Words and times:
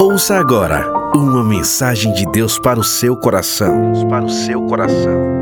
Ouça 0.00 0.36
agora 0.36 0.86
uma 1.14 1.42
mensagem 1.42 2.12
de 2.12 2.24
Deus 2.26 2.58
para 2.58 2.78
o 2.78 2.84
seu 2.84 3.16
coração. 3.16 3.92
Deus 3.92 4.04
para 4.04 4.24
o 4.24 4.30
seu 4.30 4.62
coração. 4.66 5.40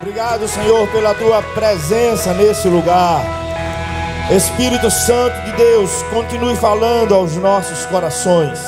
Obrigado, 0.00 0.48
Senhor, 0.48 0.88
pela 0.88 1.14
tua 1.14 1.42
presença 1.42 2.32
nesse 2.34 2.68
lugar. 2.68 3.22
Espírito 4.30 4.90
Santo 4.90 5.40
de 5.46 5.52
Deus, 5.52 6.02
continue 6.12 6.54
falando 6.56 7.14
aos 7.14 7.36
nossos 7.36 7.86
corações. 7.86 8.58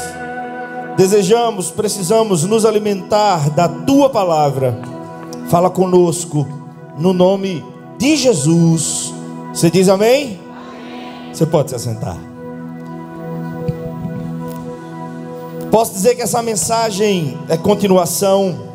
Desejamos, 0.97 1.71
precisamos 1.71 2.45
nos 2.45 2.65
alimentar 2.65 3.51
da 3.51 3.69
tua 3.69 4.09
palavra. 4.09 4.79
Fala 5.49 5.69
conosco, 5.69 6.47
no 6.99 7.13
nome 7.13 7.63
de 7.63 7.70
Jesus. 8.17 9.13
Você 9.53 9.71
diz 9.71 9.89
amém? 9.89 10.41
amém? 10.49 11.33
Você 11.33 11.45
pode 11.45 11.71
se 11.71 11.77
assentar. 11.77 12.17
Posso 15.71 15.93
dizer 15.93 16.17
que 16.17 16.23
essa 16.23 16.43
mensagem 16.43 17.39
é 17.49 17.57
continuação 17.57 18.71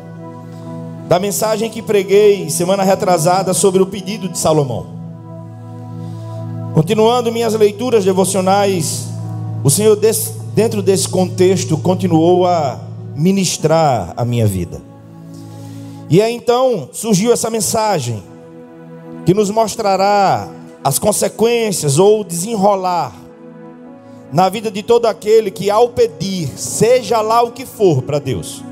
da 1.08 1.18
mensagem 1.18 1.70
que 1.70 1.82
preguei 1.82 2.48
semana 2.50 2.82
retrasada 2.82 3.52
sobre 3.52 3.82
o 3.82 3.86
pedido 3.86 4.28
de 4.28 4.38
Salomão. 4.38 4.86
Continuando 6.74 7.32
minhas 7.32 7.54
leituras 7.54 8.04
devocionais, 8.04 9.08
o 9.62 9.70
Senhor, 9.70 9.98
dentro 10.54 10.82
desse 10.82 11.08
contexto, 11.08 11.76
continuou 11.78 12.46
a 12.46 12.80
ministrar 13.14 14.12
a 14.16 14.24
minha 14.24 14.46
vida. 14.46 14.80
E 16.08 16.22
aí 16.22 16.34
então 16.34 16.88
surgiu 16.92 17.32
essa 17.32 17.50
mensagem, 17.50 18.22
que 19.26 19.34
nos 19.34 19.50
mostrará 19.50 20.48
as 20.84 21.00
consequências 21.00 21.98
ou 21.98 22.22
desenrolar 22.22 23.12
na 24.32 24.48
vida 24.48 24.70
de 24.70 24.84
todo 24.84 25.06
aquele 25.06 25.50
que, 25.50 25.68
ao 25.68 25.88
pedir, 25.88 26.48
seja 26.56 27.20
lá 27.20 27.42
o 27.42 27.50
que 27.50 27.66
for 27.66 28.02
para 28.02 28.20
Deus, 28.20 28.62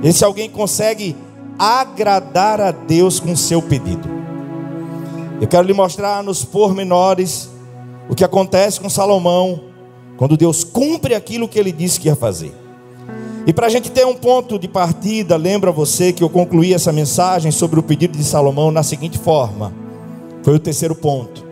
esse 0.00 0.24
alguém 0.24 0.48
consegue 0.48 1.16
agradar 1.58 2.60
a 2.60 2.70
Deus 2.70 3.18
com 3.18 3.34
seu 3.34 3.60
pedido. 3.60 4.08
Eu 5.40 5.48
quero 5.48 5.66
lhe 5.66 5.72
mostrar 5.72 6.22
nos 6.22 6.44
pormenores 6.44 7.50
o 8.08 8.14
que 8.14 8.22
acontece 8.22 8.80
com 8.80 8.88
Salomão 8.88 9.60
quando 10.16 10.36
Deus 10.36 10.62
cumpre 10.62 11.16
aquilo 11.16 11.48
que 11.48 11.58
ele 11.58 11.72
disse 11.72 11.98
que 11.98 12.06
ia 12.06 12.14
fazer. 12.14 12.63
E 13.46 13.52
para 13.52 13.66
a 13.66 13.70
gente 13.70 13.90
ter 13.90 14.06
um 14.06 14.14
ponto 14.14 14.58
de 14.58 14.66
partida, 14.66 15.36
lembra 15.36 15.70
você 15.70 16.12
que 16.12 16.24
eu 16.24 16.30
concluí 16.30 16.72
essa 16.72 16.90
mensagem 16.90 17.52
sobre 17.52 17.78
o 17.78 17.82
pedido 17.82 18.16
de 18.16 18.24
Salomão 18.24 18.70
na 18.70 18.82
seguinte 18.82 19.18
forma: 19.18 19.72
foi 20.42 20.54
o 20.54 20.58
terceiro 20.58 20.94
ponto. 20.94 21.44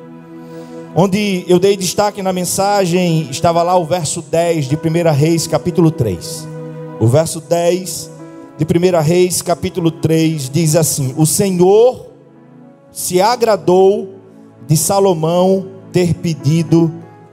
Onde 0.94 1.44
eu 1.46 1.58
dei 1.58 1.76
destaque 1.76 2.22
na 2.22 2.32
mensagem, 2.32 3.28
estava 3.30 3.62
lá 3.62 3.76
o 3.76 3.84
verso 3.84 4.22
10 4.22 4.66
de 4.68 4.76
1 4.76 5.12
Reis, 5.12 5.46
capítulo 5.46 5.90
3. 5.90 6.48
O 6.98 7.06
verso 7.06 7.40
10 7.40 8.10
de 8.56 8.64
1 8.64 9.00
Reis, 9.02 9.42
capítulo 9.42 9.90
3, 9.90 10.48
diz 10.48 10.76
assim: 10.76 11.14
O 11.18 11.26
Senhor 11.26 12.06
se 12.90 13.20
agradou 13.20 14.14
de 14.66 14.78
Salomão 14.78 15.66
ter 15.92 16.14
pedido 16.14 16.90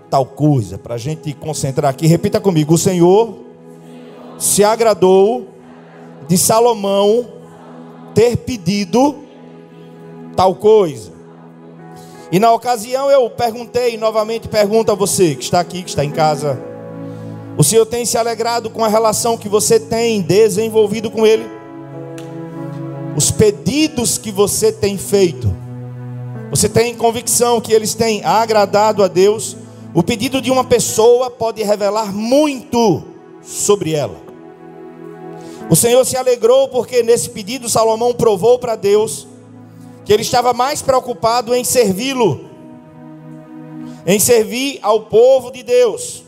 tal 0.10 0.26
coisa. 0.26 0.78
Para 0.78 0.96
a 0.96 0.98
gente 0.98 1.32
concentrar 1.34 1.92
aqui, 1.92 2.08
repita 2.08 2.42
comigo: 2.42 2.74
O 2.74 2.78
Senhor 2.78 3.49
se 4.40 4.64
agradou 4.64 5.50
de 6.28 6.38
Salomão 6.38 7.28
ter 8.16 8.38
pedido 8.38 9.16
tal 10.36 10.56
coisa. 10.56 11.12
E 12.32 12.40
na 12.40 12.52
ocasião 12.54 13.12
eu 13.12 13.30
perguntei, 13.30 13.98
novamente 13.98 14.48
pergunto 14.48 14.92
a 14.92 14.96
você 14.96 15.36
que 15.36 15.44
está 15.44 15.60
aqui, 15.60 15.84
que 15.84 15.90
está 15.90 16.06
em 16.06 16.12
casa, 16.12 16.60
o 17.58 17.64
Senhor 17.64 17.86
tem 17.86 18.06
se 18.06 18.18
alegrado 18.18 18.70
com 18.70 18.86
a 18.86 18.88
relação 18.88 19.38
que 19.38 19.50
você 19.50 19.80
tem 19.80 20.22
desenvolvido 20.22 21.12
com 21.12 21.28
Ele? 21.28 21.46
Os 23.18 23.32
pedidos 23.32 24.18
que 24.18 24.32
você 24.32 24.72
tem 24.72 24.98
feito, 24.98 25.54
você 26.50 26.70
tem 26.70 26.96
convicção 26.96 27.60
que 27.60 27.74
eles 27.74 27.94
têm 27.94 28.24
agradado 28.24 29.04
a 29.04 29.08
Deus? 29.10 29.58
O 29.94 30.02
pedido 30.02 30.42
de 30.42 30.50
uma 30.50 30.64
pessoa 30.64 31.30
pode 31.30 31.62
revelar 31.64 32.14
muito 32.14 33.04
sobre 33.42 33.94
ela. 33.94 34.29
O 35.70 35.76
Senhor 35.76 36.04
se 36.06 36.18
alegrou 36.18 36.68
porque 36.68 37.04
nesse 37.04 37.30
pedido 37.30 37.70
Salomão 37.70 38.14
provou 38.14 38.58
para 38.58 38.76
Deus 38.76 39.28
que 40.04 40.12
ele 40.12 40.24
estava 40.24 40.54
mais 40.54 40.82
preocupado 40.82 41.54
em 41.54 41.64
servi-lo, 41.64 42.50
em 44.06 44.20
servir 44.20 44.80
ao 44.82 45.02
povo 45.02 45.52
de 45.52 45.62
Deus 45.62 46.24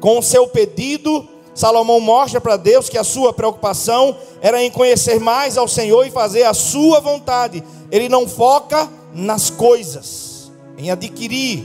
com 0.00 0.18
o 0.18 0.22
seu 0.22 0.48
pedido, 0.48 1.28
Salomão 1.54 2.00
mostra 2.00 2.40
para 2.40 2.56
Deus 2.56 2.88
que 2.88 2.96
a 2.96 3.04
sua 3.04 3.32
preocupação 3.32 4.16
era 4.40 4.62
em 4.62 4.70
conhecer 4.70 5.20
mais 5.20 5.58
ao 5.58 5.68
Senhor 5.68 6.06
e 6.06 6.10
fazer 6.10 6.44
a 6.44 6.54
sua 6.54 7.00
vontade. 7.00 7.62
Ele 7.90 8.08
não 8.08 8.26
foca 8.26 8.88
nas 9.12 9.50
coisas, 9.50 10.50
em 10.78 10.90
adquirir, 10.90 11.64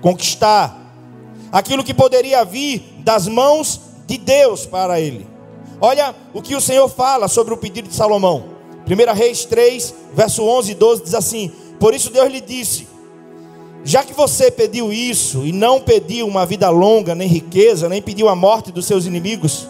conquistar 0.00 0.78
aquilo 1.50 1.82
que 1.82 1.92
poderia 1.92 2.44
vir 2.44 2.84
das 2.98 3.26
mãos 3.26 3.80
de 4.06 4.16
Deus 4.16 4.64
para 4.64 5.00
ele. 5.00 5.26
Olha 5.80 6.14
o 6.34 6.42
que 6.42 6.54
o 6.54 6.60
Senhor 6.60 6.88
fala 6.88 7.28
sobre 7.28 7.54
o 7.54 7.56
pedido 7.56 7.88
de 7.88 7.94
Salomão. 7.94 8.44
1 8.86 9.14
Reis 9.14 9.44
3, 9.44 9.94
verso 10.14 10.42
11 10.42 10.72
e 10.72 10.74
12 10.74 11.02
diz 11.04 11.14
assim: 11.14 11.50
Por 11.78 11.94
isso 11.94 12.10
Deus 12.10 12.30
lhe 12.30 12.40
disse: 12.40 12.86
já 13.82 14.04
que 14.04 14.12
você 14.12 14.50
pediu 14.50 14.92
isso 14.92 15.46
e 15.46 15.52
não 15.52 15.80
pediu 15.80 16.26
uma 16.26 16.44
vida 16.44 16.68
longa, 16.68 17.14
nem 17.14 17.26
riqueza, 17.26 17.88
nem 17.88 18.02
pediu 18.02 18.28
a 18.28 18.36
morte 18.36 18.70
dos 18.70 18.84
seus 18.84 19.06
inimigos, 19.06 19.66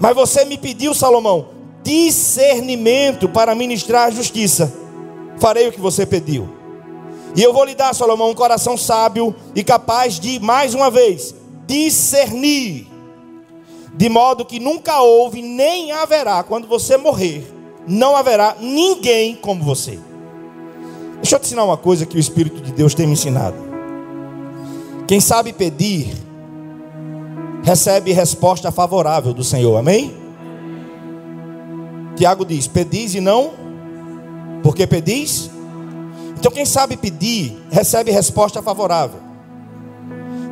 mas 0.00 0.14
você 0.14 0.44
me 0.44 0.56
pediu, 0.56 0.94
Salomão, 0.94 1.48
discernimento 1.82 3.28
para 3.28 3.54
ministrar 3.54 4.08
a 4.08 4.10
justiça, 4.10 4.72
farei 5.38 5.68
o 5.68 5.72
que 5.72 5.80
você 5.80 6.06
pediu. 6.06 6.48
E 7.36 7.42
eu 7.42 7.52
vou 7.52 7.64
lhe 7.64 7.74
dar, 7.74 7.94
Salomão, 7.94 8.30
um 8.30 8.34
coração 8.34 8.76
sábio 8.76 9.34
e 9.54 9.62
capaz 9.62 10.18
de, 10.18 10.40
mais 10.40 10.74
uma 10.74 10.90
vez, 10.90 11.34
discernir, 11.66 12.89
de 13.94 14.08
modo 14.08 14.44
que 14.44 14.60
nunca 14.60 15.00
houve 15.00 15.42
nem 15.42 15.92
haverá, 15.92 16.42
quando 16.42 16.66
você 16.66 16.96
morrer, 16.96 17.46
não 17.86 18.16
haverá 18.16 18.56
ninguém 18.60 19.34
como 19.36 19.62
você. 19.64 19.98
Deixa 21.16 21.36
eu 21.36 21.40
te 21.40 21.46
ensinar 21.46 21.64
uma 21.64 21.76
coisa 21.76 22.06
que 22.06 22.16
o 22.16 22.20
Espírito 22.20 22.60
de 22.60 22.72
Deus 22.72 22.94
tem 22.94 23.06
me 23.06 23.12
ensinado. 23.12 23.56
Quem 25.06 25.20
sabe 25.20 25.52
pedir, 25.52 26.14
recebe 27.62 28.12
resposta 28.12 28.70
favorável 28.70 29.34
do 29.34 29.44
Senhor, 29.44 29.76
amém? 29.76 30.14
Tiago 32.16 32.44
diz: 32.44 32.66
Pedis 32.66 33.14
e 33.14 33.20
não, 33.20 33.52
porque 34.62 34.86
pedis. 34.86 35.50
Então, 36.38 36.50
quem 36.50 36.64
sabe 36.64 36.96
pedir, 36.96 37.58
recebe 37.70 38.10
resposta 38.10 38.62
favorável. 38.62 39.29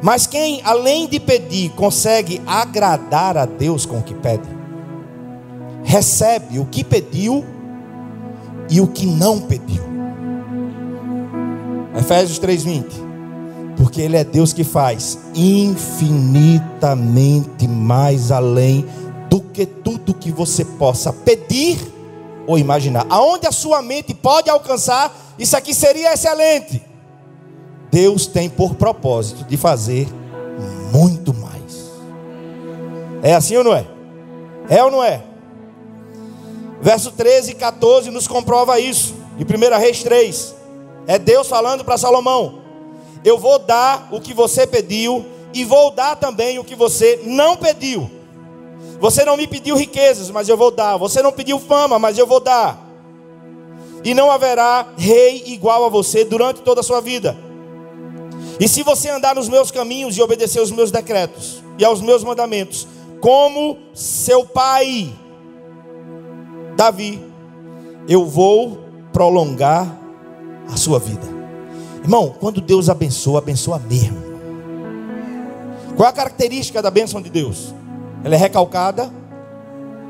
Mas 0.03 0.27
quem, 0.27 0.61
além 0.65 1.09
de 1.09 1.19
pedir, 1.19 1.71
consegue 1.71 2.41
agradar 2.47 3.37
a 3.37 3.45
Deus 3.45 3.85
com 3.85 3.99
o 3.99 4.03
que 4.03 4.15
pede, 4.15 4.49
recebe 5.83 6.59
o 6.59 6.65
que 6.65 6.85
pediu 6.85 7.45
e 8.71 8.81
o 8.81 8.87
que 8.87 9.07
não 9.07 9.41
pediu. 9.41 9.83
Efésios 11.97 12.39
3:20. 12.39 13.09
Porque 13.77 14.01
ele 14.01 14.17
é 14.17 14.25
Deus 14.25 14.53
que 14.53 14.65
faz 14.65 15.19
infinitamente 15.35 17.69
mais 17.69 18.33
além 18.33 18.85
do 19.31 19.41
que 19.41 19.65
tudo 19.65 20.15
que 20.15 20.33
você 20.33 20.65
possa 20.65 21.13
pedir 21.13 21.79
ou 22.47 22.59
imaginar. 22.59 23.07
Aonde 23.09 23.47
a 23.47 23.53
sua 23.53 23.81
mente 23.83 24.15
pode 24.15 24.51
alcançar, 24.51 25.17
isso 25.39 25.57
aqui 25.57 25.73
seria 25.75 26.13
excelente. 26.13 26.83
Deus 27.91 28.27
tem 28.27 28.49
por 28.49 28.75
propósito 28.75 29.45
de 29.45 29.57
fazer 29.57 30.09
muito 30.93 31.33
mais. 31.35 31.91
É 33.23 33.35
assim 33.35 33.57
ou 33.57 33.65
não 33.65 33.75
é? 33.75 33.87
É 34.69 34.83
ou 34.85 34.91
não 34.91 35.03
é? 35.03 35.23
Verso 36.81 37.11
13 37.11 37.53
e 37.53 37.55
14 37.55 38.11
nos 38.11 38.29
comprova 38.29 38.79
isso. 38.79 39.15
De 39.37 39.45
1 39.45 39.79
Reis 39.79 40.03
3. 40.03 40.55
É 41.07 41.19
Deus 41.19 41.49
falando 41.49 41.85
para 41.85 41.99
Salomão: 41.99 42.61
Eu 43.25 43.39
vou 43.39 43.59
dar 43.59 44.09
o 44.13 44.21
que 44.21 44.35
você 44.35 44.67
pediu 44.67 45.25
e 45.55 45.65
vou 45.65 45.91
dar 45.91 46.17
também 46.17 46.59
o 46.59 46.65
que 46.65 46.75
você 46.75 47.23
não 47.25 47.57
pediu. 47.57 48.11
Você 49.01 49.25
não 49.25 49.37
me 49.37 49.47
pediu 49.47 49.77
riquezas, 49.77 50.31
mas 50.31 50.49
eu 50.49 50.57
vou 50.57 50.71
dar. 50.71 50.97
Você 50.97 51.23
não 51.23 51.33
pediu 51.33 51.59
fama, 51.59 51.99
mas 51.99 52.19
eu 52.19 52.27
vou 52.27 52.41
dar. 52.41 52.85
E 54.05 54.13
não 54.13 54.31
haverá 54.31 54.87
rei 54.97 55.45
igual 55.47 55.85
a 55.85 55.89
você 55.89 56.25
durante 56.25 56.63
toda 56.63 56.81
a 56.81 56.85
sua 56.85 57.01
vida. 57.01 57.37
E 58.61 58.67
se 58.67 58.83
você 58.83 59.09
andar 59.09 59.35
nos 59.35 59.49
meus 59.49 59.71
caminhos 59.71 60.17
e 60.17 60.23
obedecer 60.23 60.61
os 60.61 60.71
meus 60.71 60.91
decretos 60.91 61.63
e 61.79 61.85
aos 61.85 62.01
meus 62.01 62.25
mandamentos, 62.25 62.89
como 63.21 63.79
seu 63.95 64.45
pai, 64.45 65.13
Davi, 66.77 67.23
eu 68.09 68.27
vou 68.27 68.79
prolongar 69.13 69.87
a 70.73 70.77
sua 70.77 70.99
vida. 70.99 71.27
Irmão, 72.03 72.35
quando 72.41 72.61
Deus 72.61 72.89
abençoa, 72.89 73.39
abençoa 73.39 73.79
mesmo. 73.79 74.29
Qual 75.97 76.09
a 76.09 76.13
característica 76.13 76.81
da 76.81 76.91
bênção 76.91 77.21
de 77.21 77.29
Deus? 77.29 77.75
Ela 78.25 78.35
é 78.35 78.39
recalcada, 78.39 79.13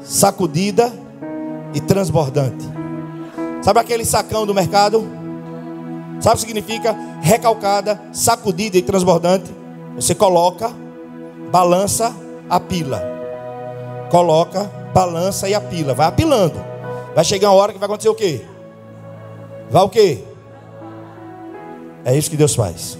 sacudida 0.02 0.92
e 1.74 1.80
transbordante. 1.80 2.64
Sabe 3.62 3.80
aquele 3.80 4.04
sacão 4.04 4.46
do 4.46 4.54
mercado? 4.54 5.17
Sabe 6.20 6.36
o 6.36 6.38
que 6.38 6.46
significa? 6.46 6.96
Recalcada, 7.20 8.00
sacudida 8.12 8.76
e 8.76 8.82
transbordante. 8.82 9.50
Você 9.94 10.14
coloca, 10.14 10.72
balança, 11.50 12.14
apila. 12.48 13.02
Coloca, 14.10 14.64
balança 14.92 15.48
e 15.48 15.54
apila. 15.54 15.94
Vai 15.94 16.06
apilando. 16.06 16.64
Vai 17.14 17.24
chegar 17.24 17.50
uma 17.50 17.60
hora 17.60 17.72
que 17.72 17.78
vai 17.78 17.86
acontecer 17.86 18.08
o 18.08 18.14
quê? 18.14 18.42
Vai 19.70 19.82
o 19.82 19.88
quê? 19.88 20.18
É 22.04 22.16
isso 22.16 22.30
que 22.30 22.36
Deus 22.36 22.54
faz. 22.54 22.98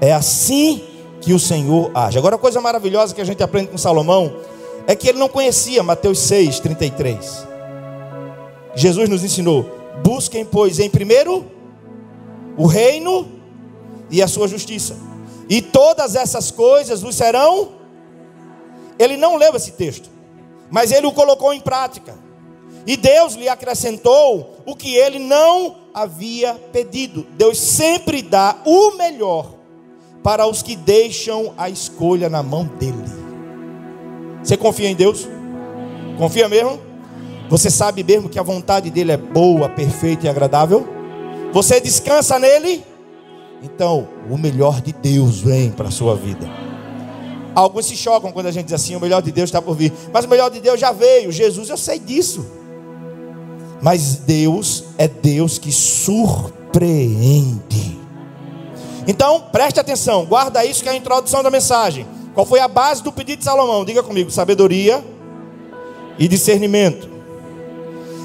É 0.00 0.12
assim 0.12 0.84
que 1.20 1.32
o 1.32 1.38
Senhor 1.38 1.90
age. 1.94 2.18
Agora, 2.18 2.36
a 2.36 2.38
coisa 2.38 2.60
maravilhosa 2.60 3.14
que 3.14 3.20
a 3.20 3.24
gente 3.24 3.42
aprende 3.42 3.68
com 3.68 3.78
Salomão 3.78 4.34
é 4.86 4.94
que 4.94 5.08
ele 5.08 5.18
não 5.18 5.28
conhecia 5.28 5.82
Mateus 5.82 6.18
6, 6.20 6.60
33. 6.60 7.46
Jesus 8.74 9.08
nos 9.08 9.22
ensinou: 9.22 9.64
busquem, 10.02 10.44
pois, 10.44 10.78
em 10.78 10.90
primeiro 10.90 11.44
o 12.56 12.66
reino 12.66 13.30
e 14.10 14.22
a 14.22 14.28
sua 14.28 14.46
justiça, 14.46 14.96
e 15.48 15.60
todas 15.60 16.14
essas 16.14 16.50
coisas 16.50 17.02
vos 17.02 17.14
serão. 17.14 17.72
Ele 18.98 19.16
não 19.16 19.36
leu 19.36 19.54
esse 19.56 19.72
texto, 19.72 20.10
mas 20.70 20.92
ele 20.92 21.06
o 21.06 21.12
colocou 21.12 21.52
em 21.52 21.60
prática. 21.60 22.14
E 22.86 22.96
Deus 22.96 23.34
lhe 23.34 23.48
acrescentou 23.48 24.56
o 24.66 24.74
que 24.74 24.94
ele 24.94 25.18
não 25.18 25.76
havia 25.94 26.54
pedido. 26.72 27.26
Deus 27.36 27.58
sempre 27.58 28.22
dá 28.22 28.56
o 28.64 28.96
melhor 28.96 29.54
para 30.22 30.46
os 30.46 30.62
que 30.62 30.76
deixam 30.76 31.52
a 31.56 31.68
escolha 31.68 32.28
na 32.28 32.42
mão 32.42 32.64
dele. 32.64 33.04
Você 34.42 34.56
confia 34.56 34.88
em 34.88 34.94
Deus? 34.94 35.28
Confia 36.18 36.48
mesmo? 36.48 36.80
Você 37.48 37.70
sabe 37.70 38.02
mesmo 38.02 38.28
que 38.28 38.38
a 38.38 38.42
vontade 38.42 38.90
dele 38.90 39.12
é 39.12 39.16
boa, 39.16 39.68
perfeita 39.68 40.26
e 40.26 40.28
agradável? 40.28 41.01
Você 41.52 41.80
descansa 41.80 42.38
nele? 42.38 42.84
Então, 43.62 44.08
o 44.28 44.36
melhor 44.36 44.80
de 44.80 44.92
Deus 44.92 45.40
vem 45.40 45.70
para 45.70 45.88
a 45.88 45.90
sua 45.90 46.16
vida. 46.16 46.50
Alguns 47.54 47.86
se 47.86 47.96
chocam 47.96 48.32
quando 48.32 48.46
a 48.46 48.50
gente 48.50 48.64
diz 48.66 48.74
assim: 48.74 48.96
o 48.96 49.00
melhor 49.00 49.22
de 49.22 49.30
Deus 49.30 49.48
está 49.48 49.60
por 49.60 49.76
vir. 49.76 49.92
Mas 50.12 50.24
o 50.24 50.28
melhor 50.28 50.50
de 50.50 50.60
Deus 50.60 50.80
já 50.80 50.90
veio. 50.90 51.30
Jesus, 51.30 51.68
eu 51.68 51.76
sei 51.76 51.98
disso. 51.98 52.46
Mas 53.80 54.16
Deus 54.16 54.84
é 54.96 55.06
Deus 55.06 55.58
que 55.58 55.70
surpreende. 55.70 56.72
Então, 59.06 59.40
preste 59.52 59.78
atenção, 59.80 60.24
guarda 60.24 60.64
isso 60.64 60.82
que 60.82 60.88
é 60.88 60.92
a 60.92 60.96
introdução 60.96 61.42
da 61.42 61.50
mensagem. 61.50 62.06
Qual 62.34 62.46
foi 62.46 62.60
a 62.60 62.68
base 62.68 63.02
do 63.02 63.12
pedido 63.12 63.40
de 63.40 63.44
Salomão? 63.44 63.84
Diga 63.84 64.02
comigo: 64.02 64.30
sabedoria 64.30 65.04
e 66.18 66.26
discernimento. 66.26 67.11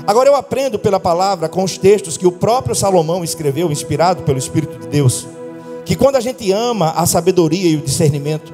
Agora 0.08 0.30
eu 0.30 0.36
aprendo 0.36 0.80
pela 0.80 1.02
palavra 1.02 1.50
com 1.50 1.66
os 1.66 1.78
textos 1.78 2.16
que 2.16 2.26
o 2.26 2.32
próprio 2.32 2.74
Salomão 2.74 3.26
escreveu, 3.26 3.70
inspirado 3.70 4.24
pelo 4.24 4.38
Espírito 4.38 4.80
de 4.80 4.88
Deus, 4.88 5.28
que 5.84 5.98
quando 5.98 6.16
a 6.16 6.22
gente 6.22 6.50
ama 6.50 6.92
a 6.92 7.06
sabedoria 7.06 7.70
e 7.70 7.76
o 7.76 7.82
discernimento, 7.82 8.54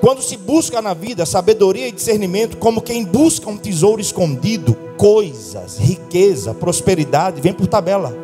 quando 0.00 0.22
se 0.22 0.36
busca 0.36 0.80
na 0.80 0.94
vida 0.94 1.26
sabedoria 1.26 1.88
e 1.88 1.92
discernimento, 1.92 2.56
como 2.56 2.80
quem 2.80 3.04
busca 3.04 3.50
um 3.50 3.56
tesouro 3.56 4.00
escondido, 4.00 4.76
coisas, 4.96 5.76
riqueza, 5.76 6.54
prosperidade, 6.54 7.40
vem 7.40 7.52
por 7.52 7.66
tabela. 7.66 8.16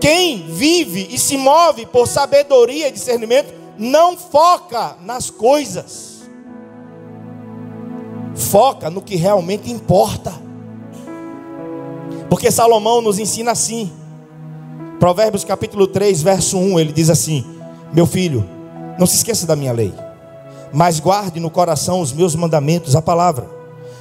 Quem 0.00 0.44
vive 0.48 1.08
e 1.12 1.18
se 1.20 1.36
move 1.36 1.86
por 1.86 2.08
sabedoria 2.08 2.88
e 2.88 2.92
discernimento, 2.92 3.54
não 3.78 4.16
foca 4.16 4.96
nas 5.04 5.30
coisas, 5.30 6.09
foca 8.40 8.90
no 8.90 9.02
que 9.02 9.16
realmente 9.16 9.70
importa. 9.70 10.32
Porque 12.28 12.50
Salomão 12.50 13.00
nos 13.00 13.18
ensina 13.18 13.52
assim, 13.52 13.90
Provérbios 14.98 15.44
capítulo 15.44 15.86
3, 15.86 16.22
verso 16.22 16.58
1, 16.58 16.80
ele 16.80 16.92
diz 16.92 17.10
assim: 17.10 17.44
Meu 17.92 18.06
filho, 18.06 18.48
não 18.98 19.06
se 19.06 19.16
esqueça 19.16 19.46
da 19.46 19.56
minha 19.56 19.72
lei, 19.72 19.92
mas 20.72 21.00
guarde 21.00 21.40
no 21.40 21.50
coração 21.50 22.00
os 22.00 22.12
meus 22.12 22.34
mandamentos, 22.34 22.94
a 22.94 23.02
palavra, 23.02 23.48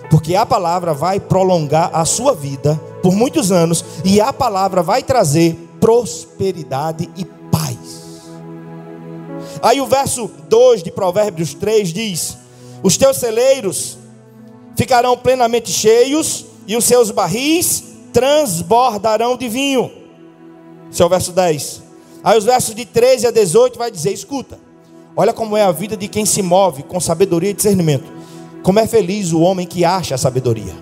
porque 0.10 0.36
a 0.36 0.46
palavra 0.46 0.94
vai 0.94 1.20
prolongar 1.20 1.90
a 1.94 2.06
sua 2.06 2.34
vida 2.34 2.80
por 3.02 3.14
muitos 3.14 3.52
anos, 3.52 3.84
e 4.04 4.20
a 4.20 4.34
palavra 4.34 4.84
vai 4.84 5.02
trazer 5.02 5.56
prosperidade 5.80 7.10
e 7.16 7.24
paz. 7.24 8.24
Aí 9.62 9.80
o 9.82 9.88
verso 9.88 10.30
2 10.50 10.84
de 10.84 10.92
Provérbios 10.92 11.54
3 11.54 11.94
diz: 11.94 12.38
Os 12.84 12.98
teus 12.98 13.18
celeiros 13.18 13.99
ficarão 14.80 15.18
plenamente 15.18 15.74
cheios, 15.74 16.46
e 16.66 16.78
os 16.78 16.86
seus 16.86 17.12
barris 17.12 17.84
transbordarão 18.14 19.36
de 19.36 19.50
vinho. 19.50 19.92
Esse 20.90 21.02
é 21.02 21.06
o 21.06 21.10
verso 21.10 21.34
10. 21.34 21.84
Aí 22.24 22.38
os 22.38 22.46
versos 22.46 22.74
de 22.74 22.86
13 22.86 23.28
a 23.28 23.32
18 23.32 23.78
vai 23.78 23.92
dizer: 23.92 24.14
Escuta. 24.14 24.58
Olha 25.18 25.34
como 25.34 25.58
é 25.58 25.64
a 25.64 25.72
vida 25.74 25.98
de 25.98 26.08
quem 26.08 26.26
se 26.26 26.42
move 26.42 26.84
com 26.84 26.98
sabedoria 26.98 27.50
e 27.50 27.54
discernimento. 27.54 28.06
Como 28.64 28.80
é 28.80 28.88
feliz 28.88 29.34
o 29.34 29.42
homem 29.42 29.68
que 29.68 29.84
acha 29.84 30.16
a 30.16 30.18
sabedoria. 30.18 30.74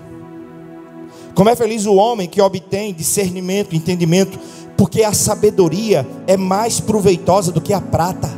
Como 1.34 1.50
é 1.50 1.56
feliz 1.56 1.84
o 1.84 1.96
homem 1.96 2.28
que 2.28 2.40
obtém 2.40 2.94
discernimento, 2.94 3.74
entendimento, 3.74 4.38
porque 4.76 5.02
a 5.02 5.12
sabedoria 5.12 6.06
é 6.28 6.36
mais 6.36 6.78
proveitosa 6.78 7.50
do 7.50 7.60
que 7.60 7.72
a 7.72 7.80
prata. 7.80 8.30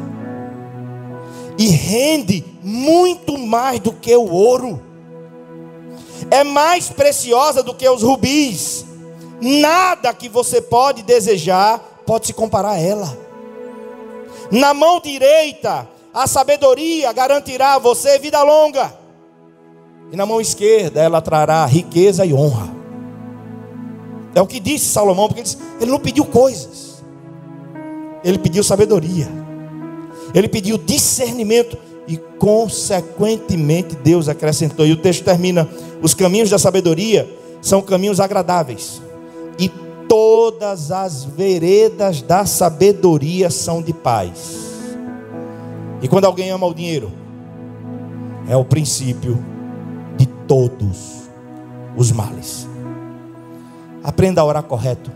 E 1.59 1.69
rende 1.69 2.43
muito 2.63 3.37
mais 3.37 3.79
do 3.79 3.93
que 3.93 4.17
o 4.17 4.31
ouro. 4.31 4.89
É 6.31 6.43
mais 6.43 6.89
preciosa 6.89 7.63
do 7.63 7.75
que 7.75 7.89
os 7.89 8.03
rubis. 8.03 8.85
Nada 9.41 10.13
que 10.13 10.29
você 10.29 10.61
pode 10.61 11.03
desejar 11.03 11.79
pode 12.07 12.27
se 12.27 12.33
comparar 12.33 12.73
a 12.73 12.79
ela. 12.81 13.17
Na 14.51 14.75
mão 14.75 15.01
direita, 15.01 15.89
a 16.13 16.27
sabedoria 16.27 17.13
garantirá 17.13 17.75
a 17.75 17.79
você 17.79 18.19
vida 18.19 18.43
longa. 18.43 18.93
E 20.11 20.17
na 20.17 20.27
mão 20.27 20.41
esquerda, 20.41 21.01
ela 21.01 21.21
trará 21.21 21.65
riqueza 21.67 22.27
e 22.27 22.35
honra. 22.35 22.81
É 24.35 24.41
o 24.41 24.47
que 24.47 24.61
disse 24.61 24.87
Salomão, 24.87 25.27
porque 25.27 25.41
ele, 25.41 25.49
disse, 25.49 25.59
ele 25.81 25.91
não 25.91 25.99
pediu 25.99 26.25
coisas, 26.25 27.03
ele 28.25 28.39
pediu 28.39 28.63
sabedoria, 28.63 29.29
ele 30.35 30.49
pediu 30.49 30.79
discernimento, 30.79 31.77
e 32.11 32.17
consequentemente 32.41 33.95
Deus 33.95 34.29
acrescentou. 34.29 34.85
E 34.85 34.91
o 34.91 34.97
texto 34.97 35.23
termina: 35.23 35.69
os 36.03 36.13
caminhos 36.13 36.51
da 36.51 36.59
sabedoria 36.59 37.31
são 37.63 37.81
caminhos 37.81 38.19
agradáveis, 38.19 39.01
e 39.57 39.71
todas 40.09 40.91
as 40.91 41.23
veredas 41.23 42.21
da 42.21 42.45
sabedoria 42.45 43.49
são 43.49 43.81
de 43.81 43.93
paz. 43.93 44.59
E 46.03 46.09
quando 46.09 46.25
alguém 46.25 46.51
ama 46.51 46.67
o 46.67 46.75
dinheiro, 46.75 47.13
é 48.49 48.57
o 48.57 48.65
princípio 48.65 49.39
de 50.17 50.27
todos 50.27 51.31
os 51.97 52.11
males. 52.11 52.67
Aprenda 54.03 54.41
a 54.41 54.45
orar 54.45 54.65
correto. 54.65 55.13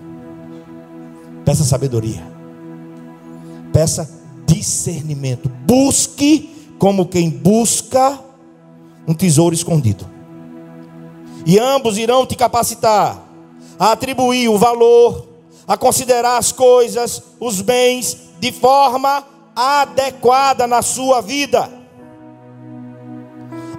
Peça 1.44 1.64
sabedoria. 1.64 2.22
Peça 3.72 4.08
discernimento. 4.46 5.50
Busque 5.66 6.53
como 6.84 7.06
quem 7.06 7.30
busca 7.30 8.20
um 9.08 9.14
tesouro 9.14 9.54
escondido. 9.54 10.06
E 11.46 11.58
ambos 11.58 11.96
irão 11.96 12.26
te 12.26 12.36
capacitar 12.36 13.26
a 13.78 13.92
atribuir 13.92 14.50
o 14.50 14.58
valor, 14.58 15.26
a 15.66 15.78
considerar 15.78 16.36
as 16.36 16.52
coisas, 16.52 17.22
os 17.40 17.62
bens, 17.62 18.18
de 18.38 18.52
forma 18.52 19.24
adequada 19.56 20.66
na 20.66 20.82
sua 20.82 21.22
vida. 21.22 21.72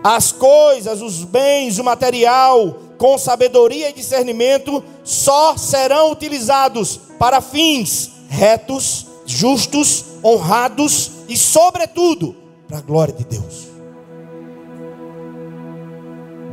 As 0.03 0.31
coisas, 0.31 1.00
os 1.00 1.24
bens, 1.24 1.77
o 1.77 1.83
material, 1.83 2.75
com 2.97 3.19
sabedoria 3.19 3.91
e 3.91 3.93
discernimento, 3.93 4.83
só 5.03 5.55
serão 5.55 6.12
utilizados 6.12 7.00
para 7.19 7.39
fins 7.39 8.09
retos, 8.29 9.05
justos, 9.27 10.05
honrados 10.24 11.12
e, 11.29 11.38
sobretudo, 11.38 12.45
para 12.75 12.79
a 12.79 12.82
glória 12.82 13.13
de 13.13 13.24
Deus. 13.24 13.67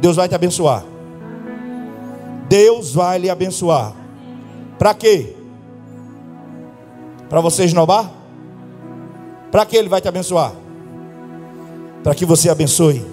Deus 0.01 0.17
vai 0.17 0.29
te 0.29 0.35
abençoar. 0.35 0.85
Deus 2.49 2.95
vai 2.95 3.19
lhe 3.19 3.31
abençoar. 3.31 3.93
Para 4.79 4.95
quê? 4.95 5.35
Para 7.29 7.41
você 7.41 7.65
esnobar? 7.65 8.11
Para 9.51 9.67
que 9.67 9.77
Ele 9.77 9.89
vai 9.89 10.01
te 10.01 10.09
abençoar? 10.09 10.53
Para 12.05 12.15
que 12.15 12.25
você 12.25 12.49
abençoe. 12.49 13.05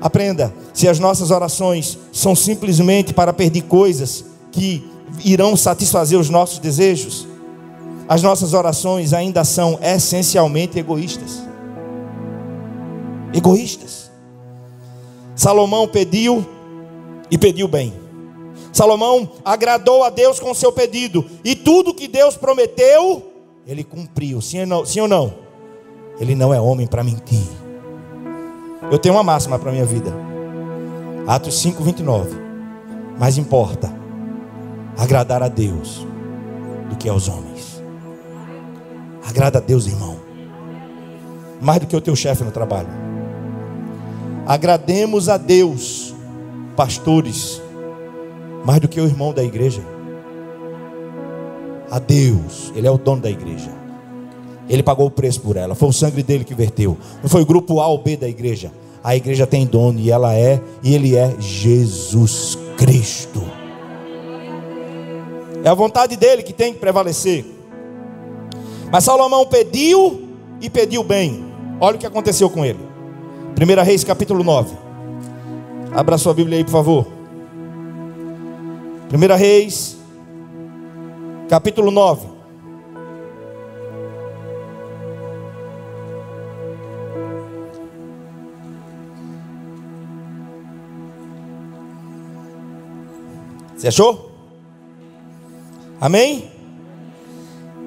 Aprenda, 0.00 0.52
se 0.72 0.88
as 0.88 0.98
nossas 0.98 1.30
orações 1.30 1.98
são 2.12 2.34
simplesmente 2.34 3.14
para 3.14 3.32
pedir 3.32 3.62
coisas 3.62 4.24
que 4.50 4.88
irão 5.24 5.56
satisfazer 5.56 6.18
os 6.18 6.28
nossos 6.28 6.58
desejos, 6.58 7.26
as 8.08 8.22
nossas 8.22 8.52
orações 8.52 9.12
ainda 9.12 9.44
são 9.44 9.78
essencialmente 9.80 10.78
egoístas. 10.78 11.51
Egoístas. 13.34 14.10
Salomão 15.34 15.88
pediu 15.88 16.46
e 17.30 17.38
pediu 17.38 17.66
bem. 17.66 17.92
Salomão 18.72 19.30
agradou 19.44 20.02
a 20.02 20.10
Deus 20.10 20.40
com 20.40 20.50
o 20.50 20.54
seu 20.54 20.72
pedido, 20.72 21.24
e 21.44 21.54
tudo 21.54 21.94
que 21.94 22.08
Deus 22.08 22.36
prometeu, 22.36 23.30
ele 23.66 23.84
cumpriu. 23.84 24.40
Sim 24.40 24.60
ou 24.60 24.66
não? 24.66 24.86
Sim 24.86 25.00
ou 25.00 25.08
não? 25.08 25.34
Ele 26.18 26.34
não 26.34 26.52
é 26.52 26.60
homem 26.60 26.86
para 26.86 27.04
mentir. 27.04 27.46
Eu 28.90 28.98
tenho 28.98 29.14
uma 29.14 29.22
máxima 29.22 29.58
para 29.58 29.70
a 29.70 29.72
minha 29.72 29.84
vida. 29.84 30.12
Atos 31.26 31.60
5, 31.60 31.82
29. 31.82 32.30
Mais 33.18 33.38
importa 33.38 33.92
agradar 34.96 35.42
a 35.42 35.48
Deus 35.48 36.06
do 36.88 36.96
que 36.96 37.08
aos 37.08 37.28
homens. 37.28 37.82
Agrada 39.26 39.58
a 39.58 39.62
Deus, 39.62 39.86
irmão. 39.86 40.18
Mais 41.60 41.80
do 41.80 41.86
que 41.86 41.96
o 41.96 42.00
teu 42.00 42.16
chefe 42.16 42.42
no 42.42 42.50
trabalho. 42.50 42.88
Agrademos 44.46 45.28
a 45.28 45.36
Deus, 45.36 46.14
pastores, 46.76 47.62
mais 48.64 48.80
do 48.80 48.88
que 48.88 49.00
o 49.00 49.04
irmão 49.04 49.32
da 49.32 49.42
igreja. 49.42 49.82
A 51.90 51.98
Deus, 51.98 52.72
Ele 52.74 52.86
é 52.86 52.90
o 52.90 52.98
dono 52.98 53.22
da 53.22 53.30
igreja. 53.30 53.70
Ele 54.68 54.82
pagou 54.82 55.06
o 55.06 55.10
preço 55.10 55.40
por 55.40 55.56
ela. 55.56 55.74
Foi 55.74 55.88
o 55.88 55.92
sangue 55.92 56.22
dele 56.22 56.44
que 56.44 56.54
verteu. 56.54 56.96
Não 57.22 57.28
foi 57.28 57.42
o 57.42 57.46
grupo 57.46 57.80
A 57.80 57.86
ou 57.86 57.98
B 57.98 58.16
da 58.16 58.28
igreja. 58.28 58.72
A 59.04 59.14
igreja 59.16 59.46
tem 59.46 59.66
dono 59.66 59.98
e 59.98 60.10
ela 60.10 60.34
é, 60.34 60.60
e 60.82 60.94
ele 60.94 61.16
é 61.16 61.34
Jesus 61.38 62.56
Cristo. 62.76 63.42
É 65.64 65.68
a 65.68 65.74
vontade 65.74 66.16
dele 66.16 66.42
que 66.42 66.52
tem 66.52 66.72
que 66.72 66.78
prevalecer. 66.78 67.44
Mas 68.90 69.04
Salomão 69.04 69.46
pediu 69.46 70.28
e 70.60 70.70
pediu 70.70 71.02
bem. 71.02 71.44
Olha 71.80 71.96
o 71.96 71.98
que 71.98 72.06
aconteceu 72.06 72.48
com 72.48 72.64
ele. 72.64 72.91
1 73.62 73.84
Reis 73.84 74.02
capítulo 74.02 74.42
9. 74.42 74.76
Abra 75.94 76.18
sua 76.18 76.34
Bíblia 76.34 76.58
aí, 76.58 76.64
por 76.64 76.72
favor. 76.72 77.06
1 79.12 79.36
Reis 79.36 79.96
capítulo 81.48 81.92
9. 81.92 82.26
Você 93.76 93.86
achou? 93.86 94.32
Amém? 96.00 96.50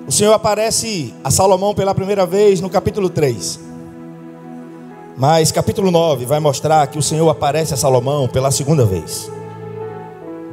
O 0.07 0.11
Senhor 0.11 0.31
aparece 0.31 1.13
a 1.21 1.29
Salomão 1.29 1.75
pela 1.75 1.93
primeira 1.93 2.25
vez 2.25 2.61
no 2.61 2.69
capítulo 2.69 3.09
3. 3.09 3.74
Mas 5.17 5.51
capítulo 5.51 5.91
9 5.91 6.25
vai 6.25 6.39
mostrar 6.39 6.85
que 6.87 6.97
o 6.97 7.01
Senhor 7.01 7.29
aparece 7.29 7.73
a 7.73 7.77
Salomão 7.77 8.27
pela 8.27 8.51
segunda 8.51 8.85
vez. 8.85 9.31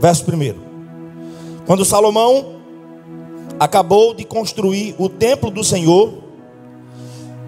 Verso 0.01 0.25
1. 0.31 1.65
Quando 1.67 1.85
Salomão 1.85 2.57
acabou 3.59 4.15
de 4.15 4.25
construir 4.25 4.95
o 4.99 5.09
templo 5.09 5.51
do 5.51 5.65
Senhor, 5.65 6.13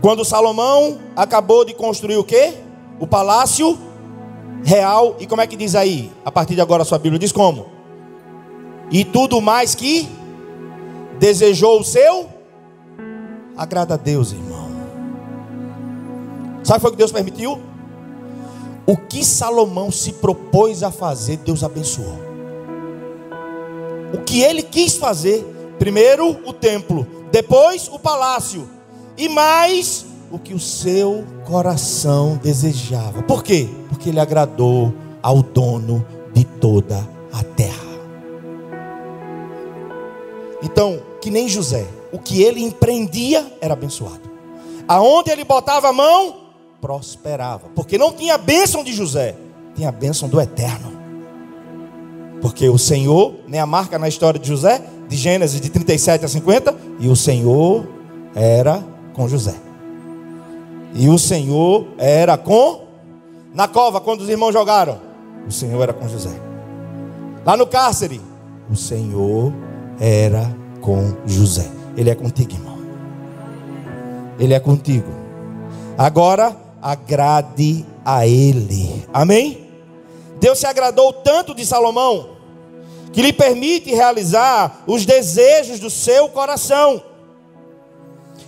quando 0.01 0.25
Salomão 0.25 0.99
acabou 1.17 1.65
de 1.65 1.75
construir 1.75 2.17
o 2.17 2.25
que? 2.25 2.55
O 2.99 3.07
palácio 3.07 3.79
real. 4.65 5.17
E 5.19 5.27
como 5.27 5.41
é 5.41 5.47
que 5.47 5.57
diz 5.57 5.75
aí? 5.75 6.11
A 6.25 6.33
partir 6.33 6.55
de 6.55 6.61
agora 6.61 6.83
a 6.83 6.85
sua 6.85 6.99
Bíblia 6.99 7.19
diz 7.19 7.33
como? 7.33 7.75
e 8.91 9.05
tudo 9.05 9.41
mais 9.41 9.75
que 9.75 10.09
desejou 11.19 11.81
o 11.81 11.85
seu, 11.85 12.29
agrada 13.57 13.95
a 13.95 13.97
Deus, 13.97 14.33
irmão. 14.33 14.64
Sabe 16.65 16.87
o 16.87 16.91
que 16.91 16.97
Deus 16.97 17.13
permitiu? 17.13 17.61
O 18.87 18.97
que 18.97 19.25
Salomão 19.25 19.91
se 19.91 20.13
propôs 20.15 20.83
a 20.83 20.91
fazer, 20.91 21.37
Deus 21.39 21.63
abençoou. 21.63 22.19
O 24.13 24.19
que 24.25 24.41
ele 24.41 24.63
quis 24.63 24.97
fazer, 24.97 25.45
primeiro 25.79 26.31
o 26.47 26.53
templo, 26.53 27.07
depois 27.31 27.89
o 27.89 27.99
palácio, 27.99 28.69
e 29.17 29.29
mais 29.29 30.07
o 30.31 30.39
que 30.39 30.55
o 30.55 30.59
seu 30.59 31.25
coração 31.45 32.41
desejava. 32.43 33.23
Por 33.23 33.43
quê? 33.43 33.69
Porque 33.89 34.09
ele 34.09 34.21
agradou 34.21 34.93
ao 35.23 35.43
dono 35.43 36.05
de 36.33 36.45
toda 36.45 37.09
a 37.33 37.43
terra. 37.43 37.95
Então, 40.63 41.01
que 41.21 41.31
nem 41.31 41.49
José, 41.49 41.87
o 42.11 42.19
que 42.19 42.43
ele 42.43 42.63
empreendia 42.63 43.47
era 43.61 43.75
abençoado. 43.75 44.31
Aonde 44.89 45.31
ele 45.31 45.45
botava 45.45 45.89
a 45.89 45.93
mão, 45.93 46.44
prosperava. 46.85 47.71
Porque 47.75 47.97
não 47.97 48.13
tinha 48.13 48.35
a 48.35 48.39
bênção 48.39 48.85
de 48.85 48.93
José, 48.93 49.35
tinha 49.75 49.89
a 49.89 49.93
bênção 49.93 50.29
do 50.29 50.39
eterno. 50.39 50.93
Porque 52.43 52.69
o 52.69 52.77
Senhor, 52.77 53.37
nem 53.49 53.59
a 53.59 53.65
marca 53.65 53.99
na 53.99 54.07
história 54.07 54.39
de 54.39 54.47
José, 54.47 54.83
de 55.09 55.17
Gênesis 55.17 55.59
de 55.63 55.71
37 55.71 56.27
a 56.27 56.29
50, 56.29 56.77
e 57.01 57.09
o 57.09 57.17
Senhor 57.17 57.89
era 58.35 58.85
com 59.15 59.27
José. 59.27 59.55
E 60.95 61.09
o 61.09 61.19
Senhor 61.19 61.87
era 61.97 62.37
com 62.37 62.85
na 63.55 63.67
cova 63.67 63.99
quando 63.99 64.21
os 64.21 64.29
irmãos 64.29 64.53
jogaram, 64.53 65.01
o 65.49 65.53
Senhor 65.53 65.81
era 65.83 65.95
com 65.95 66.07
José. 66.07 66.39
Lá 67.47 67.57
no 67.57 67.67
cárcere, 67.67 68.21
o 68.71 68.77
Senhor 68.77 69.55
era 69.99 70.55
com 70.83 71.15
José. 71.25 71.67
Ele 71.97 72.11
é 72.11 72.15
contigo, 72.15 72.53
irmão. 72.53 72.79
Ele 74.39 74.53
é 74.53 74.61
contigo. 74.61 75.09
Agora, 75.97 76.64
agrade 76.85 77.83
a 78.05 78.27
Ele. 78.27 79.07
Amém? 79.11 79.71
Deus 80.39 80.59
se 80.59 80.67
agradou 80.67 81.15
tanto 81.15 81.55
de 81.55 81.65
Salomão 81.65 82.37
que 83.11 83.23
lhe 83.23 83.33
permite 83.33 83.95
realizar 83.95 84.83
os 84.87 85.07
desejos 85.07 85.81
do 85.81 85.89
seu 85.89 86.29
coração. 86.29 87.03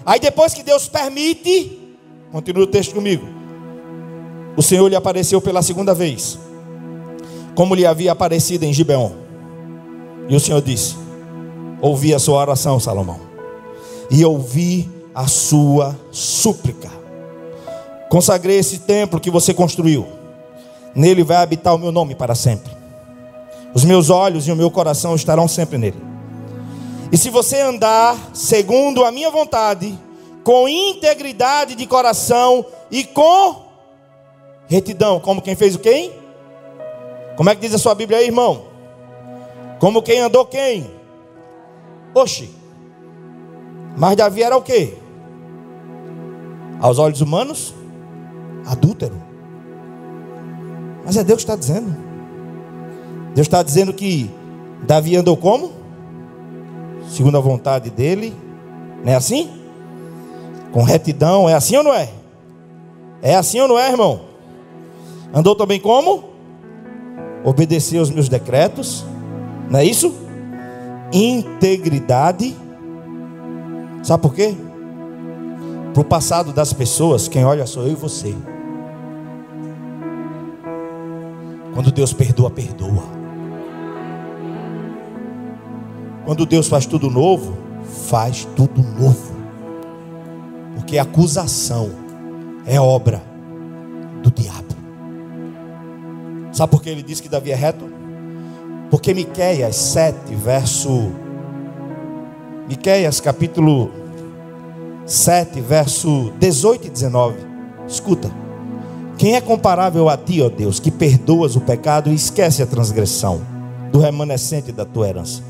Aí 0.05 0.21
depois 0.21 0.53
que 0.53 0.63
Deus 0.63 0.87
permite, 0.87 1.97
continua 2.31 2.65
o 2.65 2.67
texto 2.67 2.95
comigo. 2.95 3.27
O 4.55 4.63
Senhor 4.63 4.87
lhe 4.87 4.97
apareceu 4.97 5.41
pela 5.41 5.63
segunda 5.63 5.95
vez, 5.95 6.39
como 7.55 7.75
lhe 7.75 7.87
havia 7.87 8.13
aparecido 8.13 8.67
em 8.67 8.73
Gibeon. 8.73 9.13
E 10.29 10.37
o 10.37 10.41
Senhor 10.41 10.61
disse: 10.61 10.95
ouvi 11.81 12.13
a 12.13 12.19
sua 12.19 12.41
oração, 12.41 12.79
Salomão, 12.79 13.21
e 14.11 14.23
ouvi 14.25 14.91
a 15.15 15.27
sua 15.27 15.99
súplica. 16.11 17.06
Consagrei 18.09 18.59
esse 18.59 18.81
templo 18.81 19.21
que 19.21 19.31
você 19.31 19.53
construiu, 19.53 20.07
nele 20.95 21.25
vai 21.25 21.39
habitar 21.39 21.75
o 21.75 21.79
meu 21.79 21.91
nome 21.91 22.15
para 22.15 22.35
sempre. 22.35 22.71
Os 23.75 23.85
meus 23.85 24.09
olhos 24.11 24.47
e 24.49 24.53
o 24.53 24.57
meu 24.57 24.71
coração 24.71 25.15
estarão 25.15 25.47
sempre 25.47 25.77
nele. 25.77 26.03
E 27.13 27.17
se 27.19 27.31
você 27.31 27.61
andar 27.61 28.17
segundo 28.33 29.05
a 29.05 29.13
minha 29.13 29.31
vontade, 29.31 29.99
com 30.43 30.69
integridade 30.69 31.75
de 31.75 31.87
coração 31.87 32.65
e 32.91 33.05
com 33.05 33.67
retidão, 34.69 35.21
como 35.21 35.43
quem 35.43 35.55
fez 35.55 35.75
o 35.75 35.79
quem? 35.79 36.13
Como 37.37 37.51
é 37.51 37.55
que 37.55 37.61
diz 37.61 37.75
a 37.75 37.79
sua 37.79 37.95
Bíblia 37.95 38.19
aí, 38.19 38.27
irmão? 38.27 38.65
Como 39.79 40.03
quem 40.03 40.21
andou 40.21 40.47
quem? 40.47 40.91
Oxi. 42.15 42.51
Mas 43.97 44.17
Davi 44.17 44.43
era 44.43 44.57
o 44.57 44.63
quê? 44.63 44.95
Aos 46.81 46.99
olhos 46.99 47.21
humanos, 47.21 47.75
adúltero. 48.67 49.15
Mas 51.05 51.17
é 51.17 51.25
Deus 51.25 51.45
que 51.45 51.51
está 51.51 51.57
dizendo. 51.57 51.97
Deus 53.35 53.47
está 53.47 53.63
dizendo 53.63 53.93
que 53.93 54.31
Davi 54.87 55.17
andou 55.17 55.37
como? 55.37 55.73
Segundo 57.09 57.39
a 57.39 57.41
vontade 57.41 57.91
dele. 57.91 58.35
Não 59.05 59.13
é 59.13 59.17
assim? 59.17 59.51
Com 60.73 60.83
retidão. 60.83 61.49
É 61.49 61.55
assim 61.55 61.77
ou 61.77 61.83
não 61.83 61.95
é? 61.95 62.11
É 63.23 63.37
assim 63.37 63.61
ou 63.61 63.69
não 63.69 63.79
é, 63.79 63.91
irmão? 63.91 64.21
Andou 65.33 65.55
também 65.55 65.79
como? 65.79 66.31
Obedeceu 67.45 68.03
os 68.03 68.11
meus 68.11 68.29
decretos. 68.29 69.05
Não 69.71 69.79
é 69.79 69.85
isso? 69.85 70.27
integridade. 71.13 72.57
Sabe 74.03 74.23
por 74.23 74.35
quê? 74.35 74.55
Para 75.93 76.01
o 76.01 76.05
passado 76.05 76.53
das 76.53 76.73
pessoas, 76.73 77.29
quem 77.29 77.45
olha 77.45 77.67
sou 77.67 77.85
eu 77.85 77.93
e 77.93 77.95
você. 77.95 78.35
Quando 81.77 81.93
Deus 81.93 82.15
perdoa, 82.15 82.51
perdoa. 82.51 83.03
Quando 86.25 86.47
Deus 86.47 86.69
faz 86.69 86.87
tudo 86.87 87.11
novo, 87.11 87.55
faz 88.09 88.49
tudo 88.57 88.83
novo. 88.83 89.37
Porque 90.75 90.97
acusação 90.97 91.91
é 92.65 92.81
obra 92.81 93.23
do 94.23 94.31
diabo. 94.31 94.75
Sabe 96.51 96.71
por 96.71 96.81
que 96.81 96.89
ele 96.89 97.03
diz 97.03 97.21
que 97.21 97.29
Davi 97.29 97.51
é 97.51 97.55
reto? 97.55 97.85
Porque 98.91 99.13
Miqueias 99.13 99.77
7, 99.77 100.35
verso 100.35 101.13
Miqueias 102.67 103.21
capítulo 103.21 103.91
7, 105.05 105.61
verso 105.61 106.33
18 106.39 106.87
e 106.87 106.91
19. 106.91 107.37
Escuta. 107.87 108.46
Quem 109.19 109.35
é 109.35 109.41
comparável 109.41 110.09
a 110.11 110.17
ti, 110.17 110.43
ó 110.43 110.49
Deus, 110.51 110.79
que 110.79 110.91
perdoas 110.91 111.57
o 111.57 111.61
pecado 111.61 112.11
e 112.11 112.15
esquece 112.15 112.63
a 112.63 112.67
transgressão 112.67 113.41
do 113.91 113.99
remanescente 113.99 114.71
da 114.73 114.85
tua 114.85 115.09
herança? 115.09 115.43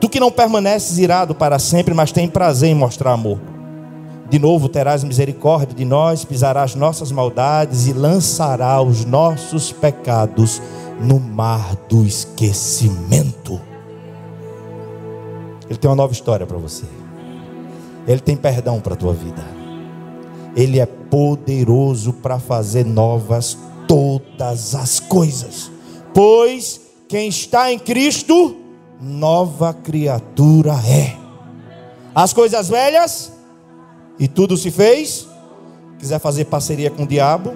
Tu 0.00 0.08
que 0.08 0.20
não 0.20 0.30
permaneces 0.30 0.98
irado 0.98 1.34
para 1.34 1.58
sempre, 1.58 1.92
mas 1.92 2.10
tem 2.10 2.28
prazer 2.28 2.70
em 2.70 2.74
mostrar 2.74 3.12
amor. 3.12 3.38
De 4.30 4.38
novo 4.38 4.68
terás 4.68 5.04
misericórdia 5.04 5.74
de 5.74 5.84
nós, 5.84 6.24
pisarás 6.24 6.74
nossas 6.74 7.12
maldades 7.12 7.86
e 7.86 7.92
lançará 7.92 8.80
os 8.80 9.04
nossos 9.04 9.72
pecados 9.72 10.60
no 10.98 11.20
mar 11.20 11.76
do 11.88 12.04
esquecimento. 12.04 13.60
Ele 15.68 15.78
tem 15.78 15.88
uma 15.88 15.96
nova 15.96 16.12
história 16.12 16.46
para 16.46 16.58
você. 16.58 16.84
Ele 18.06 18.20
tem 18.20 18.36
perdão 18.36 18.80
para 18.80 18.94
a 18.94 18.96
tua 18.96 19.12
vida. 19.12 19.65
Ele 20.56 20.80
é 20.80 20.86
poderoso 20.86 22.14
para 22.14 22.38
fazer 22.38 22.84
novas 22.86 23.58
todas 23.86 24.74
as 24.74 24.98
coisas. 24.98 25.70
Pois 26.14 26.80
quem 27.06 27.28
está 27.28 27.70
em 27.70 27.78
Cristo, 27.78 28.56
nova 29.00 29.74
criatura 29.74 30.72
é. 30.72 31.14
As 32.14 32.32
coisas 32.32 32.68
velhas 32.68 33.32
e 34.18 34.26
tudo 34.26 34.56
se 34.56 34.70
fez. 34.70 35.28
Quiser 35.98 36.18
fazer 36.18 36.46
parceria 36.46 36.90
com 36.90 37.04
o 37.04 37.06
diabo, 37.06 37.52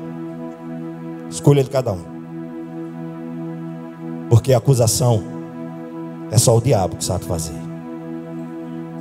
escolha 1.30 1.62
de 1.64 1.70
cada 1.70 1.92
um. 1.92 2.04
Porque 4.28 4.52
a 4.52 4.58
acusação 4.58 5.22
é 6.30 6.38
só 6.38 6.56
o 6.56 6.60
diabo 6.60 6.96
que 6.96 7.04
sabe 7.04 7.24
fazer. 7.24 7.58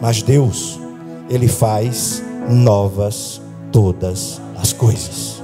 Mas 0.02 0.22
Deus, 0.22 0.80
Ele 1.30 1.48
faz 1.48 2.24
novas 2.50 3.42
todas 3.72 4.42
as 4.60 4.74
coisas. 4.74 5.42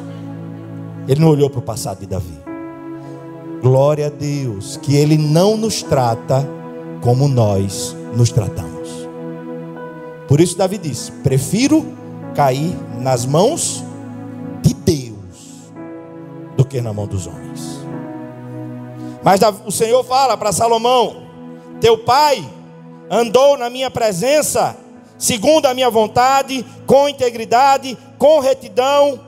Ele 1.08 1.22
não 1.22 1.30
olhou 1.30 1.50
para 1.50 1.60
o 1.60 1.64
passado 1.64 2.00
de 2.00 2.08
Davi. 2.08 2.40
Glória 3.62 4.08
a 4.08 4.10
Deus, 4.10 4.78
que 4.78 4.96
Ele 4.96 5.18
não 5.18 5.58
nos 5.58 5.82
trata 5.82 6.48
como 7.02 7.28
nós 7.28 7.96
nos 8.16 8.32
tratamos. 8.32 8.90
Por 10.28 10.40
isso, 10.40 10.58
Davi 10.58 10.78
disse: 10.78 11.12
prefiro 11.12 11.86
cair 12.34 12.76
nas 13.00 13.26
mãos 13.26 13.84
de 14.62 14.74
Deus 14.74 15.72
do 16.58 16.66
que 16.66 16.82
na 16.82 16.94
mão 16.94 17.08
dos 17.08 17.28
homens. 17.28 17.80
Mas 19.24 19.40
o 19.66 19.72
Senhor 19.72 20.04
fala 20.04 20.36
para 20.38 20.52
Salomão: 20.52 21.24
teu 21.80 21.98
pai 21.98 22.48
andou 23.10 23.58
na 23.58 23.70
minha 23.70 23.90
presença, 23.90 24.76
segundo 25.18 25.66
a 25.66 25.74
minha 25.74 25.90
vontade, 25.90 26.66
com 26.86 27.08
integridade, 27.10 27.98
com 28.26 28.40
retidão. 28.40 29.20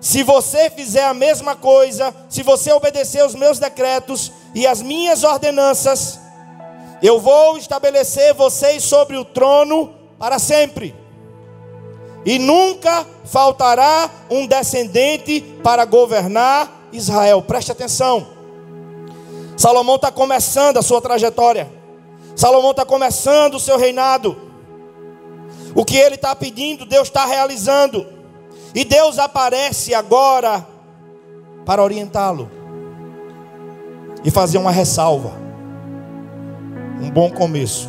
Se 0.00 0.24
você 0.24 0.68
fizer 0.70 1.04
a 1.04 1.14
mesma 1.14 1.54
coisa, 1.54 2.12
se 2.28 2.42
você 2.42 2.72
obedecer 2.72 3.24
os 3.24 3.32
meus 3.32 3.60
decretos 3.60 4.32
e 4.52 4.66
as 4.66 4.82
minhas 4.82 5.22
ordenanças, 5.22 6.18
eu 7.00 7.20
vou 7.20 7.56
estabelecer 7.56 8.34
vocês 8.34 8.82
sobre 8.82 9.16
o 9.16 9.24
trono 9.24 9.94
para 10.18 10.40
sempre 10.40 10.96
e 12.26 12.40
nunca 12.40 13.06
faltará 13.24 14.10
um 14.28 14.48
descendente 14.48 15.40
para 15.62 15.84
governar 15.84 16.88
Israel. 16.92 17.40
Preste 17.42 17.70
atenção. 17.70 18.26
Salomão 19.56 19.94
está 19.94 20.10
começando 20.10 20.78
a 20.78 20.82
sua 20.82 21.00
trajetória. 21.00 21.70
Salomão 22.34 22.72
está 22.72 22.84
começando 22.84 23.54
o 23.54 23.60
seu 23.60 23.78
reinado. 23.78 24.47
O 25.74 25.84
que 25.84 25.96
ele 25.96 26.14
está 26.14 26.34
pedindo, 26.34 26.84
Deus 26.84 27.08
está 27.08 27.24
realizando. 27.24 28.06
E 28.74 28.84
Deus 28.84 29.18
aparece 29.18 29.94
agora 29.94 30.66
para 31.64 31.82
orientá-lo 31.82 32.50
e 34.24 34.30
fazer 34.30 34.58
uma 34.58 34.70
ressalva. 34.70 35.32
Um 37.00 37.10
bom 37.10 37.30
começo 37.30 37.88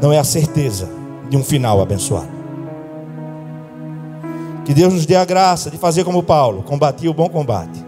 não 0.00 0.12
é 0.12 0.18
a 0.18 0.24
certeza 0.24 0.88
de 1.28 1.36
um 1.36 1.42
final 1.42 1.80
abençoado. 1.80 2.34
Que 4.64 4.72
Deus 4.72 4.94
nos 4.94 5.06
dê 5.06 5.16
a 5.16 5.24
graça 5.24 5.70
de 5.70 5.76
fazer 5.76 6.04
como 6.04 6.22
Paulo: 6.22 6.62
combati 6.62 7.08
o 7.08 7.14
bom 7.14 7.28
combate, 7.28 7.84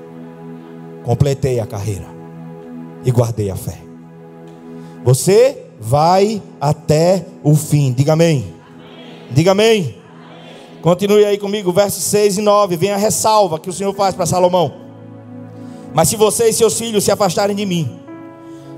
completei 1.05 1.59
a 1.61 1.66
carreira 1.66 2.07
e 3.05 3.11
guardei 3.11 3.51
a 3.51 3.57
fé. 3.57 3.79
Você 5.05 5.65
vai 5.81 6.43
até 6.61 7.25
o 7.43 7.55
fim, 7.55 7.93
diga 7.93 8.15
amém. 8.15 8.55
Diga 9.31 9.53
amém. 9.53 9.97
Continue 10.83 11.25
aí 11.25 11.39
comigo, 11.39 11.73
versos 11.73 12.03
6 12.05 12.39
e 12.39 12.43
9. 12.43 12.77
Vem 12.77 12.93
a 12.93 12.97
ressalva 12.97 13.59
que 13.59 13.69
o 13.69 13.73
Senhor 13.73 13.93
faz 13.95 14.15
para 14.15 14.27
Salomão. 14.27 14.73
Mas 15.93 16.09
se 16.09 16.17
vocês 16.17 16.55
e 16.55 16.59
seus 16.59 16.79
filhos 16.79 17.05
se 17.05 17.11
afastarem 17.11 17.57
de 17.57 17.67
mim, 17.67 17.91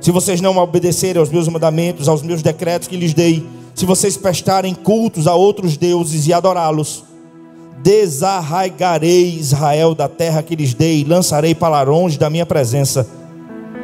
se 0.00 0.10
vocês 0.10 0.40
não 0.40 0.56
obedecerem 0.56 1.20
aos 1.20 1.28
meus 1.28 1.48
mandamentos, 1.48 2.08
aos 2.08 2.22
meus 2.22 2.42
decretos 2.42 2.88
que 2.88 2.96
lhes 2.96 3.12
dei, 3.12 3.44
se 3.74 3.84
vocês 3.84 4.16
prestarem 4.16 4.74
cultos 4.74 5.26
a 5.26 5.34
outros 5.34 5.76
deuses 5.76 6.26
e 6.26 6.32
adorá-los, 6.32 7.04
desarraigarei 7.82 9.36
Israel 9.36 9.94
da 9.94 10.08
terra 10.08 10.42
que 10.42 10.56
lhes 10.56 10.74
dei, 10.74 11.04
lançarei 11.04 11.54
para 11.54 11.82
longe 11.82 12.18
da 12.18 12.30
minha 12.30 12.46
presença. 12.46 13.06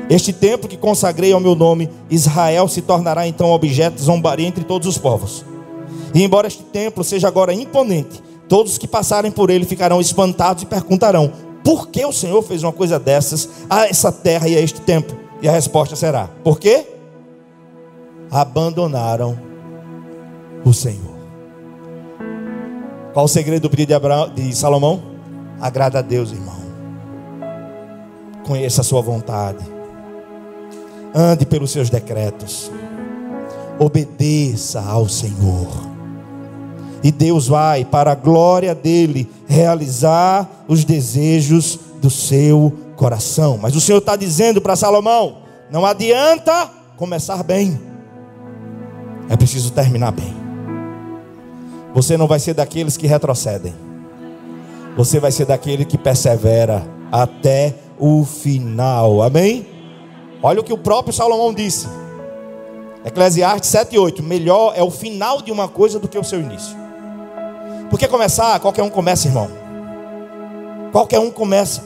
Este 0.08 0.32
templo 0.32 0.68
que 0.68 0.76
consagrei 0.76 1.32
ao 1.32 1.40
meu 1.40 1.54
nome, 1.54 1.88
Israel 2.10 2.68
se 2.68 2.82
tornará 2.82 3.26
então 3.26 3.50
objeto 3.50 3.96
de 3.96 4.02
zombaria 4.02 4.46
entre 4.46 4.64
todos 4.64 4.86
os 4.86 4.98
povos. 4.98 5.44
E 6.14 6.22
embora 6.22 6.46
este 6.46 6.62
templo 6.62 7.02
seja 7.02 7.26
agora 7.26 7.54
imponente, 7.54 8.22
todos 8.48 8.76
que 8.76 8.86
passarem 8.86 9.30
por 9.30 9.50
ele 9.50 9.64
ficarão 9.64 10.00
espantados 10.00 10.62
e 10.62 10.66
perguntarão: 10.66 11.32
por 11.64 11.88
que 11.88 12.04
o 12.04 12.12
Senhor 12.12 12.42
fez 12.42 12.62
uma 12.62 12.72
coisa 12.72 12.98
dessas 12.98 13.48
a 13.68 13.86
essa 13.86 14.12
terra 14.12 14.46
e 14.46 14.56
a 14.56 14.60
este 14.60 14.80
templo? 14.80 15.18
E 15.40 15.48
a 15.48 15.52
resposta 15.52 15.96
será: 15.96 16.28
por 16.44 16.60
quê? 16.60 16.86
Abandonaram 18.30 19.38
o 20.64 20.72
Senhor. 20.72 21.14
Qual 23.14 23.24
o 23.24 23.28
segredo 23.28 23.62
do 23.62 23.70
pedido 23.70 23.88
de, 23.88 23.94
Abraão, 23.94 24.28
de 24.28 24.54
Salomão? 24.54 25.02
Agrada 25.60 26.00
a 26.00 26.02
Deus, 26.02 26.32
irmão. 26.32 26.62
Conheça 28.44 28.82
a 28.82 28.84
sua 28.84 29.00
vontade. 29.00 29.73
Ande 31.14 31.46
pelos 31.46 31.70
seus 31.70 31.88
decretos. 31.88 32.70
Obedeça 33.78 34.80
ao 34.80 35.08
Senhor. 35.08 35.68
E 37.04 37.12
Deus 37.12 37.46
vai, 37.46 37.84
para 37.84 38.12
a 38.12 38.14
glória 38.14 38.74
dele, 38.74 39.30
realizar 39.46 40.64
os 40.66 40.84
desejos 40.84 41.78
do 42.00 42.10
seu 42.10 42.72
coração. 42.96 43.58
Mas 43.60 43.76
o 43.76 43.80
Senhor 43.80 43.98
está 43.98 44.16
dizendo 44.16 44.60
para 44.60 44.74
Salomão: 44.74 45.42
não 45.70 45.84
adianta 45.84 46.70
começar 46.96 47.42
bem, 47.42 47.78
é 49.28 49.36
preciso 49.36 49.70
terminar 49.70 50.12
bem. 50.12 50.34
Você 51.94 52.16
não 52.16 52.26
vai 52.26 52.40
ser 52.40 52.54
daqueles 52.54 52.96
que 52.96 53.06
retrocedem. 53.06 53.74
Você 54.96 55.20
vai 55.20 55.30
ser 55.30 55.44
daquele 55.44 55.84
que 55.84 55.98
persevera 55.98 56.86
até 57.12 57.74
o 57.98 58.24
final. 58.24 59.22
Amém? 59.22 59.73
Olha 60.44 60.60
o 60.60 60.62
que 60.62 60.74
o 60.74 60.76
próprio 60.76 61.14
Salomão 61.14 61.54
disse. 61.54 61.88
Eclesiastes 63.02 63.70
7:8, 63.70 64.22
melhor 64.22 64.74
é 64.76 64.82
o 64.82 64.90
final 64.90 65.40
de 65.40 65.50
uma 65.50 65.68
coisa 65.68 65.98
do 65.98 66.06
que 66.06 66.18
o 66.18 66.22
seu 66.22 66.38
início. 66.38 66.76
Porque 67.88 68.06
começar, 68.06 68.60
qualquer 68.60 68.82
um 68.82 68.90
começa, 68.90 69.26
irmão. 69.26 69.48
Qualquer 70.92 71.18
um 71.18 71.30
começa. 71.30 71.82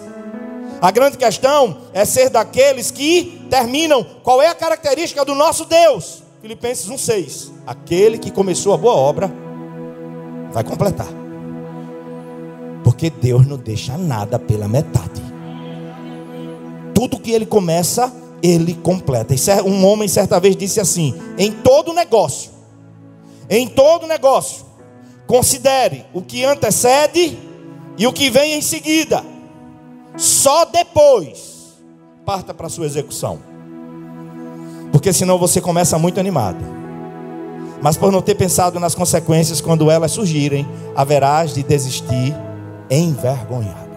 A 0.83 0.91
grande 0.91 1.17
questão 1.17 1.77
é 1.93 2.05
ser 2.05 2.31
daqueles 2.31 2.91
que 2.91 3.47
terminam. 3.49 4.05
Qual 4.25 4.43
é 4.43 4.49
a 4.49 4.55
característica 4.57 5.25
do 5.25 5.37
nosso 5.37 5.65
Deus? 5.65 6.25
Filipenses 6.43 6.89
1:6. 6.89 7.53
Aquele 7.65 8.19
que 8.19 8.33
começou 8.33 8.75
a 8.75 8.77
boa 8.77 8.95
obra 8.95 9.33
vai 10.51 10.65
completar. 10.65 11.07
Porque 12.83 13.09
Deus 13.09 13.47
não 13.47 13.57
deixa 13.57 13.97
nada 13.97 14.37
pela 14.37 14.67
metade. 14.67 15.23
Tudo 16.93 17.21
que 17.21 17.31
ele 17.31 17.47
começa, 17.47 18.13
ele 18.43 18.75
completa. 18.75 19.35
Um 19.65 19.85
homem 19.87 20.09
certa 20.09 20.39
vez 20.39 20.57
disse 20.57 20.81
assim: 20.81 21.15
em 21.37 21.53
todo 21.53 21.93
negócio, 21.93 22.51
em 23.49 23.67
todo 23.67 24.07
negócio, 24.07 24.65
considere 25.27 26.05
o 26.13 26.23
que 26.23 26.45
antecede 26.45 27.39
e 27.97 28.07
o 28.07 28.13
que 28.13 28.31
vem 28.31 28.55
em 28.55 28.63
seguida. 28.63 29.25
Só 30.17 30.65
depois 30.65 31.77
parta 32.25 32.53
para 32.53 32.67
a 32.67 32.71
sua 32.71 32.87
execução. 32.87 33.39
Porque 34.91 35.13
senão 35.13 35.39
você 35.39 35.61
começa 35.61 35.99
muito 35.99 36.19
animado 36.19 36.79
mas 37.81 37.97
por 37.97 38.11
não 38.11 38.21
ter 38.21 38.35
pensado 38.35 38.81
nas 38.81 38.95
consequências 38.95 39.61
quando 39.61 39.91
elas 39.91 40.13
surgirem, 40.13 40.67
haverás 40.95 41.55
de 41.55 41.63
desistir 41.63 42.35
envergonhado. 42.91 43.89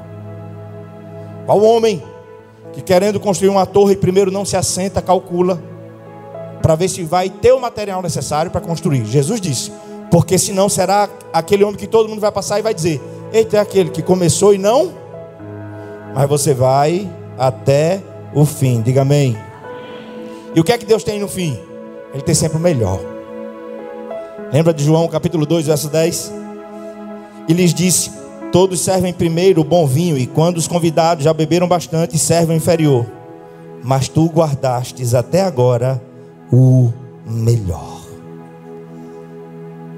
Qual 1.46 1.62
homem 1.64 2.04
que 2.74 2.82
querendo 2.82 3.20
construir 3.20 3.50
uma 3.50 3.66
torre, 3.66 3.96
primeiro 3.96 4.32
não 4.32 4.46
se 4.46 4.56
assenta, 4.56 5.02
calcula, 5.02 5.62
para 6.62 6.76
ver 6.76 6.88
se 6.88 7.04
vai 7.04 7.30
ter 7.30 7.52
o 7.52 7.60
material 7.60 8.02
necessário 8.02 8.52
para 8.52 8.62
construir. 8.62 9.06
Jesus 9.06 9.42
disse: 9.42 9.72
porque 10.12 10.38
senão 10.38 10.68
será 10.68 11.10
aquele 11.32 11.64
homem 11.64 11.78
que 11.78 11.88
todo 11.88 12.10
mundo 12.10 12.20
vai 12.20 12.32
passar 12.32 12.60
e 12.60 12.62
vai 12.62 12.74
dizer: 12.74 13.02
Eita, 13.32 13.58
é 13.58 13.60
aquele 13.62 13.90
que 13.90 14.02
começou 14.02 14.54
e 14.54 14.58
não, 14.58 14.92
mas 16.14 16.28
você 16.28 16.54
vai 16.54 17.10
até 17.40 18.02
o 18.36 18.46
fim. 18.46 18.82
Diga 18.82 19.04
amém. 19.04 19.38
E 20.54 20.60
o 20.60 20.64
que 20.66 20.74
é 20.74 20.78
que 20.78 20.86
Deus 20.86 21.02
tem 21.02 21.18
no 21.18 21.30
fim? 21.30 21.58
Ele 22.14 22.22
tem 22.22 22.36
sempre 22.36 22.58
o 22.58 22.62
melhor. 22.62 23.00
Lembra 24.52 24.74
de 24.74 24.84
João 24.84 25.08
capítulo 25.08 25.46
2, 25.46 25.68
verso 25.68 25.88
10? 25.88 26.34
E 27.48 27.54
lhes 27.54 27.74
disse: 27.74 28.12
Todos 28.52 28.82
servem 28.82 29.14
primeiro 29.14 29.62
o 29.62 29.64
bom 29.64 29.88
vinho, 29.88 30.18
e 30.18 30.28
quando 30.28 30.58
os 30.58 30.68
convidados 30.68 31.24
já 31.24 31.34
beberam 31.34 31.68
bastante, 31.68 32.18
servem 32.18 32.58
o 32.58 32.58
inferior. 32.58 33.06
Mas 33.82 34.10
tu 34.10 34.26
guardastes 34.26 35.14
até 35.14 35.42
agora 35.42 36.02
o 36.52 36.92
melhor. 37.26 38.02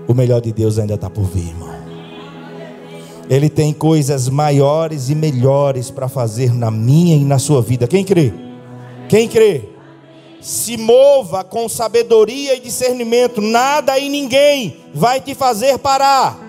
O 0.08 0.14
melhor 0.14 0.40
de 0.40 0.52
Deus 0.52 0.78
ainda 0.78 0.94
está 0.94 1.10
por 1.10 1.24
vir, 1.24 1.48
irmão. 1.48 1.74
Ele 3.30 3.50
tem 3.50 3.74
coisas 3.74 4.30
maiores 4.30 5.10
e 5.10 5.16
melhores 5.16 5.90
para 5.90 6.08
fazer 6.08 6.54
na 6.54 6.70
minha 6.70 7.16
e 7.16 7.26
na 7.26 7.40
sua 7.40 7.62
vida. 7.62 7.88
Quem 7.88 8.04
crê? 8.04 8.34
Quem 9.10 9.28
crê? 9.28 9.70
Se 10.42 10.76
mova 10.78 11.44
com 11.44 11.68
sabedoria 11.70 12.56
e 12.56 12.60
discernimento, 12.60 13.42
nada 13.42 13.98
e 13.98 14.10
ninguém 14.10 14.78
vai 14.94 15.22
te 15.22 15.34
fazer 15.34 15.80
parar. 15.80 16.43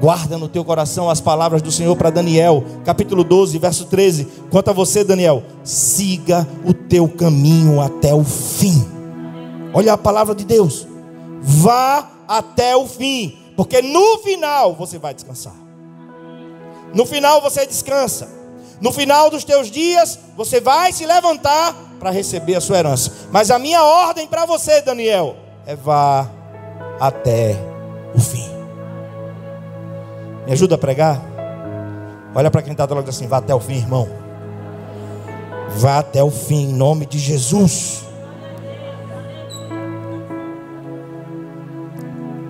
Guarda 0.00 0.38
no 0.38 0.48
teu 0.48 0.64
coração 0.64 1.10
as 1.10 1.20
palavras 1.20 1.60
do 1.60 1.72
Senhor 1.72 1.96
para 1.96 2.10
Daniel, 2.10 2.64
capítulo 2.84 3.24
12, 3.24 3.58
verso 3.58 3.86
13. 3.86 4.28
Quanto 4.48 4.70
a 4.70 4.72
você, 4.72 5.02
Daniel, 5.02 5.42
siga 5.64 6.46
o 6.64 6.72
teu 6.72 7.08
caminho 7.08 7.80
até 7.80 8.14
o 8.14 8.22
fim. 8.22 8.86
Olha 9.74 9.94
a 9.94 9.98
palavra 9.98 10.34
de 10.34 10.44
Deus. 10.44 10.86
Vá 11.40 12.10
até 12.28 12.76
o 12.76 12.86
fim, 12.86 13.38
porque 13.56 13.82
no 13.82 14.18
final 14.18 14.74
você 14.74 14.98
vai 14.98 15.14
descansar. 15.14 15.54
No 16.94 17.04
final 17.04 17.40
você 17.40 17.66
descansa. 17.66 18.28
No 18.80 18.92
final 18.92 19.30
dos 19.30 19.42
teus 19.42 19.68
dias 19.68 20.18
você 20.36 20.60
vai 20.60 20.92
se 20.92 21.04
levantar 21.04 21.74
para 21.98 22.10
receber 22.10 22.54
a 22.54 22.60
sua 22.60 22.78
herança. 22.78 23.10
Mas 23.32 23.50
a 23.50 23.58
minha 23.58 23.82
ordem 23.82 24.28
para 24.28 24.46
você, 24.46 24.80
Daniel, 24.80 25.36
é 25.66 25.74
vá 25.74 26.30
até 27.00 27.56
o 28.14 28.20
fim. 28.20 28.57
Me 30.48 30.54
ajuda 30.54 30.76
a 30.76 30.78
pregar? 30.78 31.20
Olha 32.34 32.50
para 32.50 32.62
quem 32.62 32.72
está 32.72 32.86
do 32.86 32.94
lado 32.94 33.10
assim, 33.10 33.26
vá 33.26 33.36
até 33.36 33.54
o 33.54 33.60
fim, 33.60 33.74
irmão. 33.74 34.08
Vá 35.76 35.98
até 35.98 36.24
o 36.24 36.30
fim, 36.30 36.70
em 36.70 36.72
nome 36.72 37.04
de 37.04 37.18
Jesus. 37.18 38.02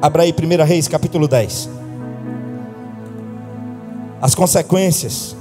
Abra 0.00 0.22
aí 0.22 0.32
1 0.32 0.64
Reis, 0.64 0.86
capítulo 0.86 1.26
10. 1.26 1.68
As 4.22 4.32
consequências 4.32 5.36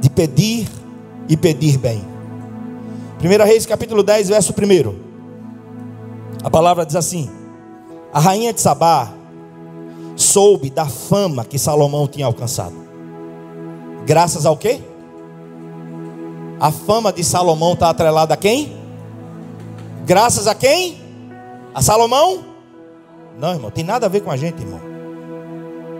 de 0.00 0.08
pedir 0.08 0.68
e 1.28 1.36
pedir 1.36 1.78
bem. 1.78 2.00
1 3.20 3.44
Reis, 3.44 3.66
capítulo 3.66 4.04
10, 4.04 4.28
verso 4.28 4.54
1. 4.54 4.94
A 6.44 6.48
palavra 6.48 6.86
diz 6.86 6.94
assim: 6.94 7.28
A 8.14 8.20
rainha 8.20 8.52
de 8.52 8.60
Sabá 8.60 9.21
soube 10.22 10.70
da 10.70 10.86
fama 10.86 11.44
que 11.44 11.58
Salomão 11.58 12.06
tinha 12.06 12.26
alcançado. 12.26 12.74
Graças 14.06 14.46
ao 14.46 14.56
quê? 14.56 14.80
A 16.60 16.70
fama 16.70 17.12
de 17.12 17.24
Salomão 17.24 17.72
está 17.72 17.90
atrelada 17.90 18.34
a 18.34 18.36
quem? 18.36 18.76
Graças 20.06 20.46
a 20.46 20.54
quem? 20.54 21.00
A 21.74 21.82
Salomão? 21.82 22.44
Não, 23.38 23.52
irmão, 23.52 23.70
tem 23.70 23.84
nada 23.84 24.06
a 24.06 24.08
ver 24.08 24.20
com 24.20 24.30
a 24.30 24.36
gente, 24.36 24.62
irmão. 24.62 24.80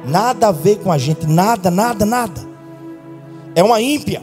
Nada 0.04 0.48
a 0.48 0.52
ver 0.52 0.76
com 0.78 0.90
a 0.90 0.98
gente, 0.98 1.26
nada, 1.26 1.70
nada, 1.70 2.04
nada. 2.04 2.40
É 3.54 3.62
uma 3.62 3.80
ímpia. 3.80 4.22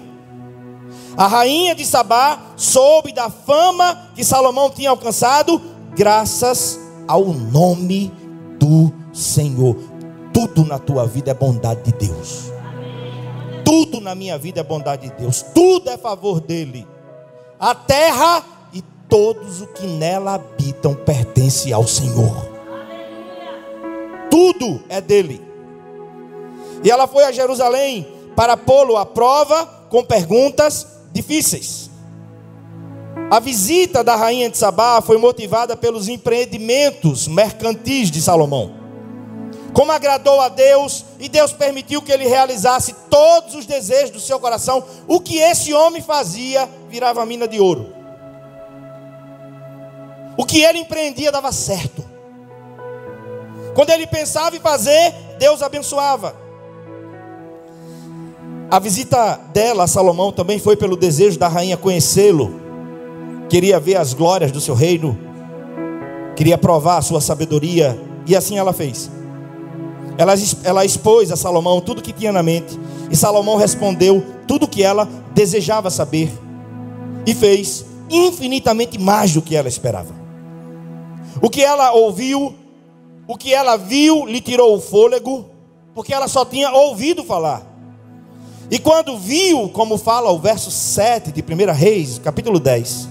A 1.18 1.28
rainha 1.28 1.76
de 1.76 1.86
Sabá 1.86 2.40
soube 2.56 3.12
da 3.12 3.30
fama 3.30 4.10
que 4.16 4.24
Salomão 4.24 4.70
tinha 4.70 4.90
alcançado, 4.90 5.62
graças 5.96 6.80
ao 7.08 7.26
nome 7.26 8.12
do 8.60 8.92
Senhor. 9.12 9.88
Tudo 10.39 10.63
na 10.63 10.80
tua 10.80 11.06
vida 11.06 11.32
é 11.32 11.34
bondade 11.34 11.91
de 11.91 12.08
Deus. 12.08 12.45
Tudo 13.65 13.99
na 13.99 14.15
minha 14.15 14.38
vida 14.38 14.62
é 14.62 14.63
bondade 14.63 15.10
de 15.10 15.15
Deus. 15.15 15.41
Tudo 15.41 15.89
é 15.89 15.97
favor 15.97 16.39
dele. 16.39 16.88
A 17.60 17.75
terra 17.75 18.41
e 18.71 18.82
todos 19.10 19.60
os 19.60 19.67
que 19.71 19.86
nela 19.86 20.36
habitam 20.36 20.95
pertencem 20.95 21.73
ao 21.73 21.86
Senhor. 21.86 22.49
Tudo 24.32 24.82
é 24.88 25.02
dele. 25.02 25.41
E 26.86 26.89
ela 26.89 27.06
foi 27.06 27.25
a 27.25 27.34
Jerusalém 27.34 28.08
para 28.34 28.56
pô-lo 28.56 28.95
à 28.95 29.06
prova 29.06 29.65
com 29.89 30.06
perguntas 30.06 30.88
difíceis. 31.12 31.89
A 33.30 33.41
visita 33.41 34.06
da 34.06 34.15
rainha 34.15 34.49
de 34.49 34.58
Sabá 34.58 35.02
foi 35.02 35.17
motivada 35.17 35.75
pelos 35.75 36.08
empreendimentos 36.08 37.28
mercantis 37.28 38.10
de 38.10 38.21
Salomão. 38.21 38.79
Como 39.73 39.91
agradou 39.91 40.41
a 40.41 40.49
Deus 40.49 41.05
e 41.19 41.29
Deus 41.29 41.53
permitiu 41.53 42.01
que 42.01 42.12
ele 42.12 42.27
realizasse 42.27 42.93
todos 43.10 43.55
os 43.55 43.65
desejos 43.65 44.12
do 44.12 44.19
seu 44.19 44.39
coração, 44.39 44.84
o 45.08 45.19
que 45.19 45.38
esse 45.38 45.73
homem 45.73 46.01
fazia 46.01 46.67
virava 46.89 47.25
mina 47.25 47.47
de 47.47 47.60
ouro. 47.60 47.93
O 50.38 50.45
que 50.45 50.62
ele 50.62 50.79
empreendia 50.79 51.32
dava 51.32 51.51
certo. 51.51 52.03
Quando 53.75 53.91
ele 53.91 54.08
pensava 54.08 54.55
em 54.55 54.60
fazer, 54.60 55.13
Deus 55.38 55.62
abençoava. 55.62 56.36
A 58.71 58.79
visita 58.79 59.39
dela 59.53 59.84
a 59.84 59.88
Salomão 59.88 60.32
também 60.32 60.60
foi 60.60 60.75
pelo 60.75 60.95
desejo 60.95 61.38
da 61.38 61.47
rainha 61.47 61.77
conhecê-lo 61.77 62.69
queria 63.49 63.79
ver 63.79 63.95
as 63.95 64.13
glórias 64.13 64.51
do 64.51 64.62
seu 64.62 64.75
reino, 64.75 65.17
queria 66.36 66.58
provar 66.58 66.97
a 66.97 67.01
sua 67.01 67.19
sabedoria, 67.19 67.99
e 68.25 68.36
assim 68.36 68.58
ela 68.58 68.71
fez. 68.71 69.10
Ela, 70.19 70.34
ela 70.65 70.84
expôs 70.84 71.32
a 71.32 71.38
Salomão 71.38 71.79
tudo 71.79 72.01
que 72.01 72.12
tinha 72.12 72.34
na 72.34 72.43
mente, 72.43 72.77
e 73.10 73.15
Salomão 73.15 73.55
respondeu 73.55 74.21
tudo 74.45 74.67
que 74.67 74.84
ela 74.84 75.08
desejava 75.34 75.89
saber, 75.89 76.29
e 77.25 77.34
fez 77.34 77.86
infinitamente 78.10 78.99
mais 78.99 79.34
do 79.34 79.41
que 79.41 79.55
ela 79.55 79.69
esperava. 79.69 80.13
O 81.41 81.49
que 81.49 81.63
ela 81.63 81.93
ouviu, 81.93 82.53
o 83.29 83.38
que 83.38 83.53
ela 83.53 83.77
viu, 83.77 84.25
lhe 84.25 84.41
tirou 84.41 84.75
o 84.75 84.82
fôlego, 84.82 85.45
porque 85.95 86.13
ela 86.13 86.27
só 86.27 86.43
tinha 86.43 86.69
ouvido 86.69 87.23
falar. 87.23 87.65
E 88.69 88.77
quando 88.77 89.17
viu, 89.17 89.69
como 89.69 89.97
fala 89.97 90.29
o 90.32 90.38
verso 90.38 90.69
7 90.69 91.32
de 91.32 91.41
1 91.41 91.71
Reis, 91.71 92.19
capítulo 92.19 92.60
10, 92.60 93.08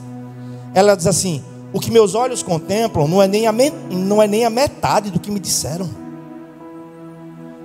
ela 0.75 0.95
diz 0.95 1.07
assim: 1.07 1.43
O 1.73 1.81
que 1.81 1.91
meus 1.91 2.15
olhos 2.15 2.43
contemplam 2.43 3.09
não 3.09 3.23
é 3.23 3.27
nem 3.27 3.47
a, 3.47 3.55
não 3.91 4.23
é 4.23 4.27
nem 4.27 4.45
a 4.45 4.51
metade 4.51 5.11
do 5.11 5.19
que 5.19 5.31
me 5.31 5.41
disseram. 5.41 6.08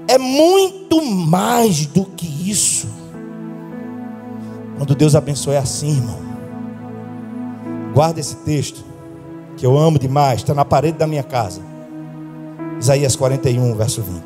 É 0.07 0.17
muito 0.17 1.03
mais 1.03 1.85
do 1.85 2.05
que 2.05 2.49
isso. 2.49 2.87
Quando 4.77 4.95
Deus 4.95 5.15
abençoa 5.15 5.55
é 5.55 5.57
assim, 5.57 5.91
irmão. 5.91 6.19
Guarda 7.93 8.19
esse 8.19 8.35
texto, 8.37 8.83
que 9.55 9.65
eu 9.65 9.77
amo 9.77 9.99
demais, 9.99 10.41
está 10.41 10.53
na 10.53 10.65
parede 10.65 10.97
da 10.97 11.07
minha 11.07 11.23
casa. 11.23 11.61
Isaías 12.79 13.15
41, 13.15 13.75
verso 13.75 14.01
20. 14.01 14.21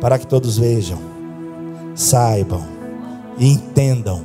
Para 0.00 0.18
que 0.18 0.26
todos 0.26 0.58
vejam, 0.58 0.98
saibam 1.94 2.62
e 3.38 3.48
entendam 3.48 4.22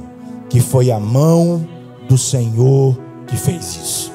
que 0.50 0.60
foi 0.60 0.91
a 0.91 1.00
mão 1.00 1.67
do 2.08 2.17
Senhor 2.17 2.97
que 3.26 3.38
fez 3.38 3.76
isso. 3.76 4.12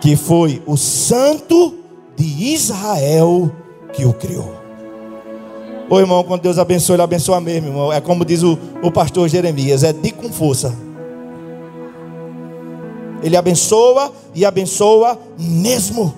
Que 0.00 0.14
foi 0.16 0.62
o 0.66 0.76
Santo 0.76 1.74
de 2.16 2.52
Israel 2.54 3.50
que 3.92 4.04
o 4.04 4.12
criou. 4.12 4.59
Ô 5.90 5.98
irmão, 5.98 6.22
quando 6.22 6.42
Deus 6.42 6.56
abençoa, 6.56 6.94
Ele 6.94 7.02
abençoa 7.02 7.40
mesmo, 7.40 7.68
irmão. 7.68 7.92
É 7.92 8.00
como 8.00 8.24
diz 8.24 8.44
o, 8.44 8.56
o 8.80 8.92
pastor 8.92 9.28
Jeremias: 9.28 9.82
é 9.82 9.92
de 9.92 10.12
com 10.12 10.32
força. 10.32 10.72
Ele 13.24 13.36
abençoa 13.36 14.12
e 14.32 14.44
abençoa 14.44 15.18
mesmo. 15.36 16.14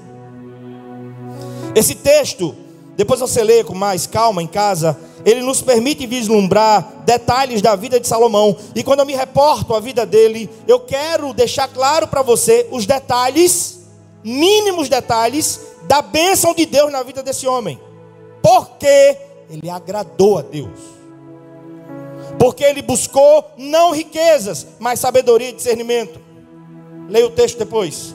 Esse 1.74 1.94
texto, 1.94 2.54
depois 2.98 3.18
você 3.18 3.42
lê 3.42 3.64
com 3.64 3.74
mais 3.74 4.06
calma 4.06 4.42
em 4.42 4.46
casa, 4.46 4.94
ele 5.24 5.40
nos 5.40 5.62
permite 5.62 6.06
vislumbrar 6.06 7.02
detalhes 7.06 7.62
da 7.62 7.74
vida 7.74 7.98
de 7.98 8.06
Salomão. 8.06 8.54
E 8.74 8.82
quando 8.82 9.00
eu 9.00 9.06
me 9.06 9.14
reporto 9.14 9.74
à 9.74 9.80
vida 9.80 10.04
dele, 10.04 10.50
eu 10.68 10.80
quero 10.80 11.32
deixar 11.32 11.66
claro 11.66 12.06
para 12.06 12.20
você 12.20 12.68
os 12.70 12.84
detalhes, 12.84 13.80
mínimos 14.22 14.90
detalhes, 14.90 15.60
da 15.84 16.02
bênção 16.02 16.54
de 16.54 16.66
Deus 16.66 16.92
na 16.92 17.02
vida 17.02 17.22
desse 17.22 17.46
homem. 17.46 17.80
Porque 18.42 19.16
ele 19.52 19.68
agradou 19.68 20.38
a 20.38 20.42
Deus. 20.42 20.80
porque 22.38 22.64
ele 22.64 22.82
buscou 22.82 23.44
não 23.56 23.92
riquezas, 23.92 24.66
mas 24.80 24.98
sabedoria 24.98 25.50
e 25.50 25.52
discernimento. 25.52 26.18
Leia 27.08 27.26
o 27.26 27.30
texto 27.30 27.58
depois. 27.58 28.14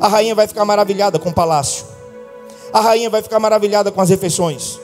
A 0.00 0.08
rainha 0.08 0.34
vai 0.34 0.48
ficar 0.48 0.64
maravilhada 0.64 1.18
com 1.18 1.28
o 1.28 1.34
palácio. 1.34 1.84
A 2.72 2.80
rainha 2.80 3.10
vai 3.10 3.22
ficar 3.22 3.38
maravilhada 3.38 3.92
com 3.92 4.00
as 4.00 4.08
refeições. 4.08 4.80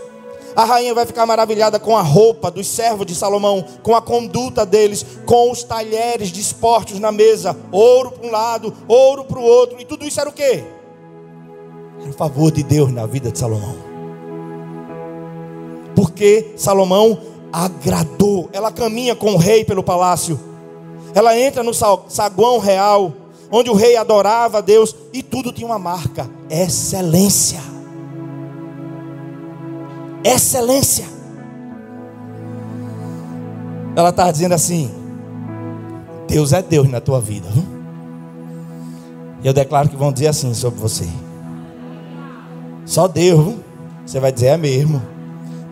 A 0.54 0.64
rainha 0.64 0.94
vai 0.94 1.04
ficar 1.04 1.26
maravilhada 1.26 1.80
com 1.80 1.96
a 1.96 2.02
roupa 2.02 2.50
dos 2.50 2.68
servos 2.68 3.06
de 3.06 3.14
Salomão, 3.14 3.64
com 3.82 3.96
a 3.96 4.02
conduta 4.02 4.64
deles, 4.64 5.04
com 5.24 5.50
os 5.50 5.64
talheres 5.64 6.28
dispostos 6.28 7.00
na 7.00 7.11
mesa, 7.11 7.56
ouro 7.72 8.12
para 8.12 8.26
um 8.26 8.30
lado, 8.30 8.74
ouro 8.87 9.24
para 9.24 9.38
o 9.38 9.42
outro, 9.42 9.80
e 9.80 9.85
tudo 9.85 10.06
isso 10.06 10.20
era 10.20 10.30
o 10.30 10.32
quê? 10.32 10.64
Era 12.00 12.11
o 12.11 12.12
favor 12.12 12.50
de 12.52 12.62
Deus 12.62 12.92
na 12.92 13.04
vida 13.04 13.32
de 13.32 13.38
Salomão. 13.38 13.86
Porque 15.96 16.52
Salomão 16.56 17.18
agradou, 17.50 18.50
ela 18.52 18.70
caminha 18.70 19.16
com 19.16 19.32
o 19.32 19.38
rei 19.38 19.64
pelo 19.64 19.82
palácio, 19.82 20.38
ela 21.14 21.37
entra 21.37 21.62
no 21.62 21.72
saguão 21.72 22.59
real, 22.59 23.14
onde 23.50 23.70
o 23.70 23.74
rei 23.74 23.96
adorava 23.96 24.59
a 24.59 24.61
Deus 24.61 24.94
e 25.11 25.22
tudo 25.22 25.50
tinha 25.50 25.66
uma 25.66 25.78
marca: 25.78 26.28
excelência. 26.50 27.61
Excelência. 30.22 31.06
Ela 33.96 34.11
está 34.11 34.30
dizendo 34.30 34.52
assim: 34.52 34.90
Deus 36.28 36.52
é 36.52 36.61
Deus 36.61 36.87
na 36.90 37.00
tua 37.00 37.22
vida. 37.22 37.48
E 39.42 39.46
eu 39.46 39.54
declaro 39.54 39.88
que 39.88 39.96
vão 39.96 40.12
dizer 40.12 40.26
assim 40.26 40.52
sobre 40.52 40.78
você. 40.78 41.09
Só 42.85 43.09
Deus. 43.09 43.54
Você 44.04 44.20
vai 44.20 44.30
dizer 44.30 44.48
é 44.48 44.56
mesmo. 44.56 45.15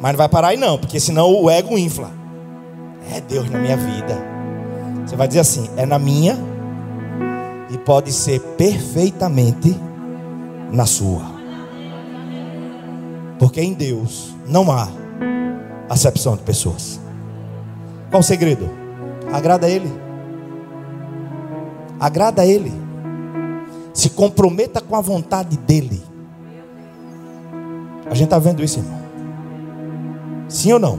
Mas 0.00 0.12
não 0.12 0.18
vai 0.18 0.28
parar 0.28 0.48
aí 0.48 0.56
não, 0.56 0.78
porque 0.78 1.00
senão 1.00 1.32
o 1.32 1.50
ego 1.50 1.78
infla. 1.78 2.10
É 3.12 3.20
Deus 3.20 3.50
na 3.50 3.58
minha 3.58 3.76
vida. 3.76 4.16
Você 5.04 5.16
vai 5.16 5.28
dizer 5.28 5.40
assim: 5.40 5.68
é 5.76 5.84
na 5.84 5.98
minha 5.98 6.36
e 7.70 7.78
pode 7.78 8.12
ser 8.12 8.40
perfeitamente 8.56 9.78
na 10.72 10.86
sua. 10.86 11.22
Porque 13.38 13.60
em 13.60 13.72
Deus 13.72 14.34
não 14.46 14.70
há 14.70 14.88
acepção 15.88 16.36
de 16.36 16.42
pessoas. 16.42 17.00
Qual 18.10 18.20
o 18.20 18.24
segredo? 18.24 18.70
Agrada 19.32 19.66
a 19.66 19.70
Ele. 19.70 19.92
Agrada 21.98 22.42
a 22.42 22.46
Ele. 22.46 22.72
Se 23.92 24.10
comprometa 24.10 24.80
com 24.80 24.96
a 24.96 25.00
vontade 25.00 25.56
dEle. 25.56 26.02
A 28.06 28.14
gente 28.14 28.24
está 28.24 28.38
vendo 28.38 28.62
isso, 28.62 28.80
irmão. 28.80 29.03
Sim 30.48 30.72
ou 30.74 30.78
não? 30.78 30.98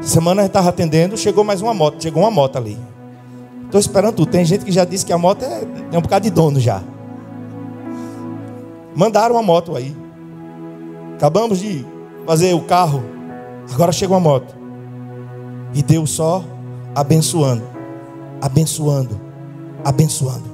Semana 0.00 0.42
a 0.42 0.44
gente 0.44 0.50
estava 0.50 0.68
atendendo, 0.68 1.16
chegou 1.16 1.44
mais 1.44 1.62
uma 1.62 1.72
moto. 1.72 2.02
Chegou 2.02 2.22
uma 2.22 2.30
moto 2.30 2.56
ali. 2.56 2.78
Estou 3.66 3.80
esperando 3.80 4.16
tudo. 4.16 4.30
Tem 4.30 4.44
gente 4.44 4.64
que 4.64 4.72
já 4.72 4.84
disse 4.84 5.06
que 5.06 5.12
a 5.12 5.18
moto 5.18 5.44
é, 5.44 5.62
é 5.92 5.98
um 5.98 6.02
bocado 6.02 6.24
de 6.24 6.30
dono 6.30 6.58
já. 6.58 6.82
Mandaram 8.94 9.36
uma 9.36 9.42
moto 9.42 9.76
aí. 9.76 9.96
Acabamos 11.14 11.60
de 11.60 11.86
fazer 12.26 12.52
o 12.54 12.60
carro. 12.62 13.02
Agora 13.72 13.92
chega 13.92 14.12
uma 14.12 14.20
moto. 14.20 14.54
E 15.72 15.82
Deus 15.82 16.10
só 16.10 16.44
abençoando, 16.94 17.62
abençoando, 18.40 19.18
abençoando. 19.84 20.52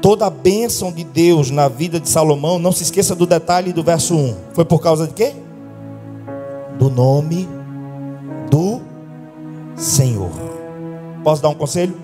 Toda 0.00 0.26
a 0.26 0.30
bênção 0.30 0.92
de 0.92 1.04
Deus 1.04 1.50
na 1.50 1.68
vida 1.68 1.98
de 1.98 2.08
Salomão, 2.08 2.58
não 2.58 2.72
se 2.72 2.82
esqueça 2.82 3.14
do 3.14 3.26
detalhe 3.26 3.72
do 3.72 3.82
verso 3.82 4.14
1. 4.14 4.36
Foi 4.52 4.64
por 4.64 4.80
causa 4.80 5.06
de 5.06 5.14
quê? 5.14 5.34
Do 6.78 6.90
nome 6.90 7.48
do 8.50 8.80
Senhor. 9.76 10.30
Posso 11.22 11.42
dar 11.42 11.48
um 11.48 11.54
conselho? 11.54 11.96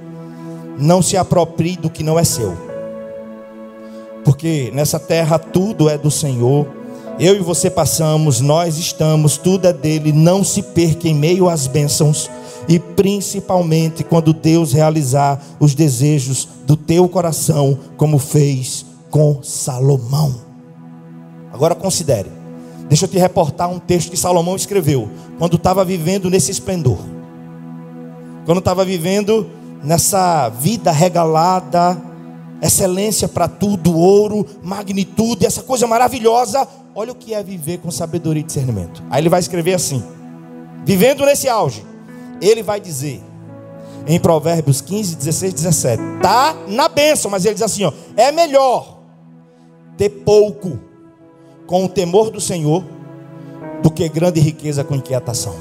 Não 0.78 1.02
se 1.02 1.16
aproprie 1.16 1.76
do 1.76 1.90
que 1.90 2.02
não 2.02 2.18
é 2.18 2.24
seu. 2.24 2.56
Porque 4.24 4.70
nessa 4.74 4.98
terra 4.98 5.38
tudo 5.38 5.88
é 5.88 5.98
do 5.98 6.10
Senhor. 6.10 6.66
Eu 7.18 7.34
e 7.34 7.40
você 7.40 7.68
passamos, 7.68 8.40
nós 8.40 8.78
estamos, 8.78 9.36
tudo 9.36 9.66
é 9.66 9.72
dele. 9.72 10.12
Não 10.12 10.44
se 10.44 10.62
perca 10.62 11.08
em 11.08 11.14
meio 11.14 11.48
às 11.48 11.66
bênçãos. 11.66 12.30
E 12.68 12.78
principalmente 12.78 14.04
quando 14.04 14.32
Deus 14.32 14.72
realizar 14.72 15.40
os 15.58 15.74
desejos 15.74 16.46
do 16.64 16.76
teu 16.76 17.08
coração, 17.08 17.78
como 17.96 18.18
fez 18.18 18.86
com 19.10 19.42
Salomão. 19.42 20.34
Agora 21.52 21.74
considere. 21.74 22.37
Deixa 22.88 23.04
eu 23.04 23.08
te 23.08 23.18
reportar 23.18 23.70
um 23.70 23.78
texto 23.78 24.10
que 24.10 24.16
Salomão 24.16 24.56
escreveu 24.56 25.10
quando 25.38 25.56
estava 25.56 25.84
vivendo 25.84 26.30
nesse 26.30 26.50
esplendor 26.50 26.98
quando 28.48 28.60
estava 28.60 28.82
vivendo 28.82 29.46
nessa 29.84 30.48
vida 30.48 30.90
regalada, 30.90 32.00
excelência 32.62 33.28
para 33.28 33.46
tudo, 33.46 33.94
ouro, 33.94 34.46
magnitude, 34.62 35.44
essa 35.44 35.62
coisa 35.62 35.86
maravilhosa. 35.86 36.66
Olha 36.94 37.12
o 37.12 37.14
que 37.14 37.34
é 37.34 37.42
viver 37.42 37.76
com 37.76 37.90
sabedoria 37.90 38.40
e 38.40 38.46
discernimento. 38.46 39.02
Aí 39.10 39.20
ele 39.20 39.28
vai 39.28 39.40
escrever 39.40 39.74
assim: 39.74 40.02
vivendo 40.82 41.26
nesse 41.26 41.46
auge, 41.46 41.84
ele 42.40 42.62
vai 42.62 42.80
dizer 42.80 43.22
em 44.06 44.18
Provérbios 44.18 44.80
15, 44.80 45.16
16, 45.16 45.52
17: 45.52 46.02
tá 46.22 46.56
na 46.68 46.88
bênção, 46.88 47.30
mas 47.30 47.44
ele 47.44 47.52
diz 47.52 47.62
assim: 47.62 47.84
ó, 47.84 47.92
é 48.16 48.32
melhor 48.32 49.00
ter 49.98 50.08
pouco 50.08 50.78
com 51.68 51.84
o 51.84 51.88
temor 51.88 52.30
do 52.30 52.40
Senhor 52.40 52.82
do 53.82 53.90
que 53.90 54.08
grande 54.08 54.40
riqueza 54.40 54.82
com 54.82 54.96
inquietação. 54.96 55.54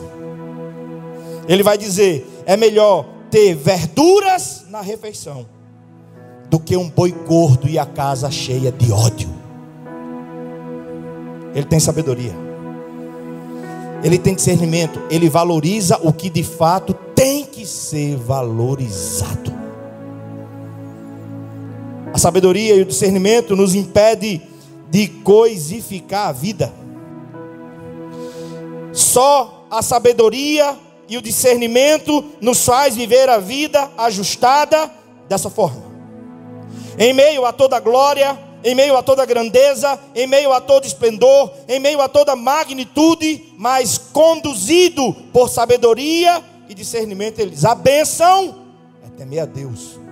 Ele 1.48 1.62
vai 1.62 1.78
dizer: 1.78 2.26
é 2.46 2.58
melhor 2.58 3.06
ter 3.30 3.54
verduras 3.54 4.64
na 4.70 4.82
refeição 4.82 5.46
do 6.50 6.60
que 6.60 6.78
um 6.78 6.90
boi 6.90 7.12
gordo 7.12 7.68
e 7.68 7.78
a 7.78 7.86
casa 7.86 8.32
cheia 8.32 8.72
de 8.72 8.90
ódio. 8.92 9.30
Ele 11.54 11.66
tem 11.66 11.80
sabedoria. 11.80 12.34
Ele 14.02 14.18
tem 14.18 14.34
discernimento. 14.34 15.02
Ele 15.10 15.28
valoriza 15.28 16.00
o 16.04 16.14
que 16.14 16.30
de 16.30 16.44
fato 16.44 16.94
tem 17.14 17.44
que 17.46 17.66
ser 17.66 18.16
valorizado. 18.16 19.52
A 22.14 22.18
sabedoria 22.18 22.76
e 22.76 22.82
o 22.82 22.86
discernimento 22.86 23.56
nos 23.56 23.76
impede 23.76 24.42
de 24.90 25.08
coisificar 25.08 26.30
a 26.30 26.32
vida. 26.32 26.74
Só 28.94 29.68
a 29.70 29.82
sabedoria 29.82 30.78
e 31.08 31.18
o 31.18 31.22
discernimento 31.22 32.24
nos 32.42 32.66
faz 32.66 32.96
viver 32.96 33.30
a 33.30 33.38
vida 33.38 33.90
ajustada 33.98 34.92
dessa 35.28 35.50
forma. 35.50 35.84
Em 36.98 37.14
meio 37.14 37.46
a 37.46 37.54
toda 37.54 37.80
glória, 37.80 38.38
em 38.64 38.74
meio 38.74 38.98
a 38.98 39.04
toda 39.04 39.26
grandeza, 39.26 40.00
em 40.16 40.26
meio 40.28 40.52
a 40.52 40.60
todo 40.60 40.86
esplendor, 40.86 41.52
em 41.68 41.80
meio 41.80 42.02
a 42.02 42.10
toda 42.10 42.36
magnitude, 42.36 43.54
mas 43.58 43.98
conduzido 43.98 45.14
por 45.32 45.50
sabedoria 45.50 46.44
e 46.68 46.74
discernimento, 46.74 47.40
ele 47.40 47.52
diz: 47.52 47.66
a 47.66 47.76
bênção 47.76 48.66
é 49.06 49.10
temer 49.18 49.42
a 49.42 49.46
Deus. 49.46 50.07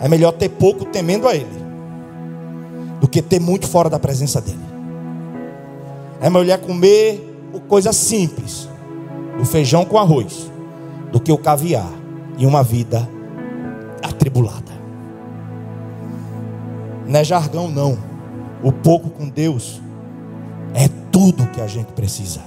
É 0.00 0.08
melhor 0.08 0.32
ter 0.32 0.48
pouco 0.48 0.86
temendo 0.86 1.28
a 1.28 1.34
Ele, 1.34 1.46
do 3.00 3.06
que 3.06 3.20
ter 3.20 3.38
muito 3.38 3.68
fora 3.68 3.90
da 3.90 3.98
presença 3.98 4.40
dEle. 4.40 4.58
É 6.20 6.30
melhor 6.30 6.58
comer 6.58 7.30
coisa 7.68 7.92
simples, 7.92 8.68
o 9.40 9.44
feijão 9.44 9.84
com 9.84 9.98
arroz, 9.98 10.50
do 11.12 11.20
que 11.20 11.30
o 11.30 11.38
caviar 11.38 11.90
e 12.36 12.46
uma 12.46 12.62
vida 12.62 13.08
atribulada. 14.02 14.72
Não 17.06 17.20
é 17.20 17.24
jargão, 17.24 17.70
não. 17.70 17.98
O 18.62 18.72
pouco 18.72 19.10
com 19.10 19.28
Deus 19.28 19.80
é 20.74 20.88
tudo 21.10 21.46
que 21.48 21.60
a 21.60 21.66
gente 21.66 21.92
precisa, 21.92 22.40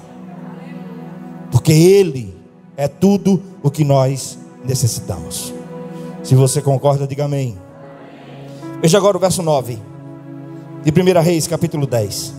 porque 1.51 1.71
Ele 1.71 2.35
é 2.77 2.87
tudo 2.87 3.41
o 3.61 3.69
que 3.69 3.83
nós 3.83 4.37
necessitamos. 4.63 5.53
Se 6.23 6.35
você 6.35 6.61
concorda, 6.61 7.05
diga 7.05 7.25
amém. 7.25 7.57
Veja 8.81 8.97
agora 8.97 9.17
o 9.17 9.19
verso 9.19 9.43
9 9.43 9.77
de 10.83 10.91
1 10.91 11.21
Reis, 11.21 11.47
capítulo 11.47 11.85
10. 11.85 12.33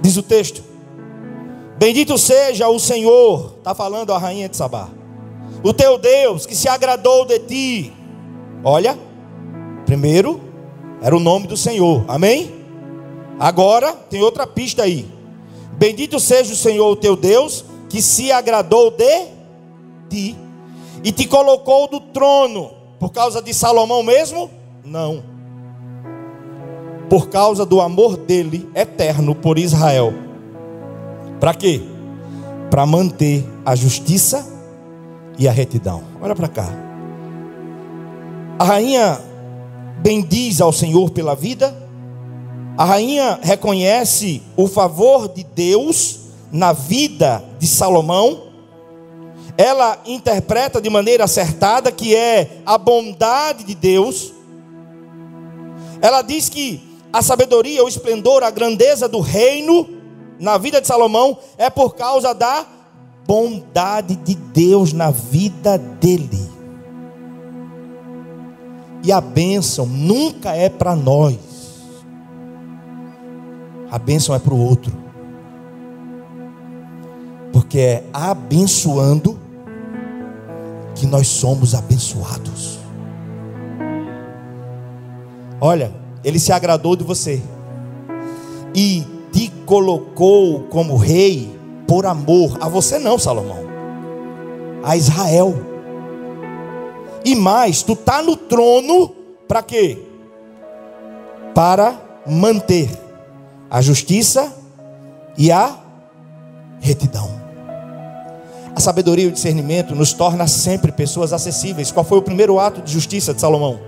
Diz 0.00 0.16
o 0.16 0.22
texto: 0.22 0.62
Bendito 1.78 2.16
seja 2.16 2.66
o 2.68 2.78
Senhor, 2.78 3.56
está 3.58 3.74
falando 3.74 4.14
a 4.14 4.18
rainha 4.18 4.48
de 4.48 4.56
Sabá, 4.56 4.88
o 5.62 5.74
teu 5.74 5.98
Deus 5.98 6.46
que 6.46 6.56
se 6.56 6.66
agradou 6.66 7.26
de 7.26 7.38
ti. 7.40 7.92
Olha, 8.64 8.98
primeiro 9.84 10.40
era 11.02 11.14
o 11.14 11.20
nome 11.20 11.46
do 11.46 11.58
Senhor, 11.58 12.06
amém? 12.08 12.54
Agora 13.38 13.92
tem 13.92 14.22
outra 14.22 14.46
pista 14.46 14.82
aí. 14.82 15.06
Bendito 15.72 16.18
seja 16.18 16.54
o 16.54 16.56
Senhor, 16.56 16.90
o 16.90 16.96
teu 16.96 17.16
Deus, 17.16 17.66
que 17.90 18.00
se 18.00 18.32
agradou 18.32 18.90
de 18.90 19.26
ti 20.08 20.49
e 21.02 21.12
te 21.12 21.26
colocou 21.26 21.88
do 21.88 22.00
trono, 22.00 22.70
por 22.98 23.10
causa 23.10 23.40
de 23.40 23.54
Salomão 23.54 24.02
mesmo? 24.02 24.50
Não. 24.84 25.22
Por 27.08 27.28
causa 27.28 27.66
do 27.66 27.80
amor 27.80 28.16
dele 28.16 28.68
eterno 28.74 29.34
por 29.34 29.58
Israel 29.58 30.14
Para 31.40 31.54
quê? 31.54 31.80
Para 32.70 32.86
manter 32.86 33.44
a 33.64 33.74
justiça 33.74 34.46
e 35.38 35.48
a 35.48 35.50
retidão. 35.50 36.02
Olha 36.20 36.36
para 36.36 36.48
cá. 36.48 36.68
A 38.58 38.64
rainha 38.64 39.18
bendiz 40.02 40.60
ao 40.60 40.70
Senhor 40.70 41.10
pela 41.10 41.34
vida. 41.34 41.74
A 42.76 42.84
rainha 42.84 43.40
reconhece 43.42 44.42
o 44.54 44.68
favor 44.68 45.28
de 45.28 45.42
Deus 45.42 46.20
na 46.52 46.74
vida 46.74 47.42
de 47.58 47.66
Salomão. 47.66 48.49
Ela 49.60 49.98
interpreta 50.06 50.80
de 50.80 50.88
maneira 50.88 51.24
acertada 51.24 51.92
que 51.92 52.16
é 52.16 52.62
a 52.64 52.78
bondade 52.78 53.62
de 53.62 53.74
Deus. 53.74 54.32
Ela 56.00 56.22
diz 56.22 56.48
que 56.48 56.98
a 57.12 57.20
sabedoria, 57.20 57.84
o 57.84 57.88
esplendor, 57.88 58.42
a 58.42 58.50
grandeza 58.50 59.06
do 59.06 59.20
reino 59.20 59.86
na 60.38 60.56
vida 60.56 60.80
de 60.80 60.86
Salomão 60.86 61.36
é 61.58 61.68
por 61.68 61.94
causa 61.94 62.32
da 62.32 62.64
bondade 63.26 64.16
de 64.16 64.34
Deus 64.34 64.94
na 64.94 65.10
vida 65.10 65.76
dele. 65.76 66.50
E 69.04 69.12
a 69.12 69.20
bênção 69.20 69.84
nunca 69.84 70.54
é 70.54 70.70
para 70.70 70.96
nós, 70.96 71.36
a 73.90 73.98
bênção 73.98 74.34
é 74.34 74.38
para 74.38 74.54
o 74.54 74.66
outro, 74.66 74.90
porque 77.52 77.78
é 77.78 78.04
abençoando 78.10 79.38
que 81.00 81.06
nós 81.06 81.28
somos 81.28 81.74
abençoados. 81.74 82.78
Olha, 85.58 85.90
ele 86.22 86.38
se 86.38 86.52
agradou 86.52 86.94
de 86.94 87.02
você 87.02 87.42
e 88.74 89.06
te 89.32 89.50
colocou 89.64 90.64
como 90.64 90.96
rei 90.96 91.58
por 91.88 92.04
amor 92.04 92.58
a 92.60 92.68
você 92.68 92.98
não, 92.98 93.18
Salomão, 93.18 93.64
a 94.82 94.94
Israel. 94.94 95.54
E 97.24 97.34
mais, 97.34 97.82
tu 97.82 97.96
tá 97.96 98.20
no 98.20 98.36
trono 98.36 99.08
para 99.48 99.62
quê? 99.62 99.98
Para 101.54 101.98
manter 102.26 102.90
a 103.70 103.80
justiça 103.80 104.54
e 105.38 105.50
a 105.50 105.78
retidão. 106.78 107.39
A 108.80 108.82
sabedoria 108.82 109.26
e 109.26 109.28
o 109.28 109.30
discernimento 109.30 109.94
nos 109.94 110.14
torna 110.14 110.46
sempre 110.46 110.90
pessoas 110.90 111.34
acessíveis. 111.34 111.92
Qual 111.92 112.02
foi 112.02 112.16
o 112.16 112.22
primeiro 112.22 112.58
ato 112.58 112.80
de 112.80 112.90
justiça 112.90 113.34
de 113.34 113.38
Salomão? 113.38 113.78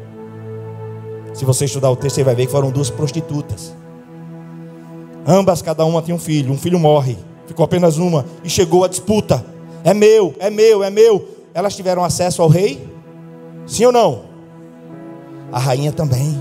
Se 1.33 1.47
você 1.47 1.65
estudar 1.65 1.91
o 1.91 1.97
texto, 1.97 2.17
você 2.17 2.23
vai 2.23 2.35
ver 2.35 2.45
que 2.45 2.53
foram 2.53 2.71
duas 2.71 2.91
prostitutas. 2.91 3.75
Ambas, 5.27 5.63
cada 5.63 5.83
uma 5.87 6.03
tinha 6.03 6.15
um 6.15 6.19
filho. 6.19 6.53
Um 6.53 6.59
filho 6.59 6.79
morre. 6.79 7.17
Ficou 7.47 7.65
apenas 7.65 7.97
uma. 7.97 8.27
E 8.45 8.51
chegou 8.51 8.85
a 8.85 8.89
disputa. 8.89 9.43
É 9.83 9.95
meu, 9.95 10.35
é 10.39 10.51
meu, 10.51 10.85
é 10.85 10.91
meu. 10.91 11.27
Elas 11.55 11.75
tiveram 11.75 12.05
acesso 12.05 12.43
ao 12.43 12.49
rei? 12.51 12.87
Sim 13.67 13.87
ou 13.87 13.93
não? 13.93 14.25
A 15.51 15.59
rainha 15.59 15.91
também. 15.91 16.39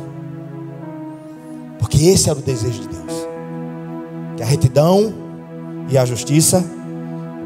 Porque 1.79 2.03
esse 2.03 2.29
era 2.29 2.37
o 2.37 2.41
desejo 2.41 2.81
de 2.81 2.89
Deus. 2.89 3.27
Que 4.35 4.43
a 4.43 4.45
retidão 4.45 5.13
e 5.89 5.97
a 5.97 6.03
justiça 6.03 6.80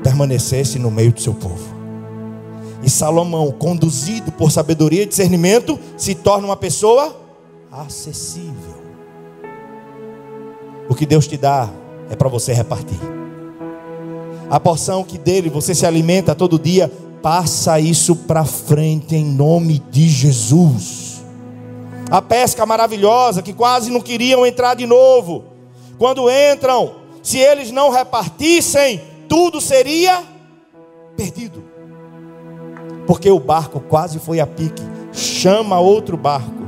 permanecesse 0.06 0.78
no 0.78 0.92
meio 0.92 1.12
do 1.12 1.20
seu 1.20 1.34
povo. 1.34 1.74
E 2.84 2.90
Salomão, 2.92 3.52
conduzido 3.52 4.32
por 4.32 4.52
sabedoria 4.52 5.02
e 5.02 5.08
discernimento, 5.08 5.80
se 5.98 6.14
torna 6.14 6.46
uma 6.46 6.56
pessoa 6.56 7.20
acessível. 7.72 8.76
O 10.88 10.94
que 10.94 11.08
Deus 11.08 11.26
te 11.26 11.38
dá 11.38 11.72
é 12.08 12.16
para 12.16 12.30
você 12.30 12.54
repartir. 12.54 13.00
A 14.48 14.60
porção 14.60 15.04
que 15.04 15.18
dele 15.18 15.50
você 15.50 15.74
se 15.74 15.88
alimenta 15.88 16.36
todo 16.36 16.60
dia, 16.60 16.92
passa 17.24 17.80
isso 17.80 18.16
para 18.16 18.46
frente 18.46 19.16
em 19.16 19.26
nome 19.26 19.82
de 19.90 20.08
Jesus. 20.08 21.24
A 22.12 22.22
pesca 22.22 22.64
maravilhosa 22.64 23.42
que 23.42 23.54
quase 23.54 23.90
não 23.90 24.02
queriam 24.02 24.46
entrar 24.46 24.76
de 24.76 24.86
novo. 24.86 25.46
Quando 25.98 26.30
entram, 26.30 26.98
se 27.24 27.40
eles 27.40 27.72
não 27.72 27.90
repartissem, 27.90 29.15
tudo 29.28 29.62
seria 29.62 30.24
perdido. 31.16 31.64
Porque 33.08 33.30
o 33.30 33.40
barco 33.40 33.80
quase 33.80 34.20
foi 34.20 34.40
a 34.40 34.48
pique. 34.48 34.84
Chama 35.14 35.80
outro 35.80 36.18
barco 36.18 36.66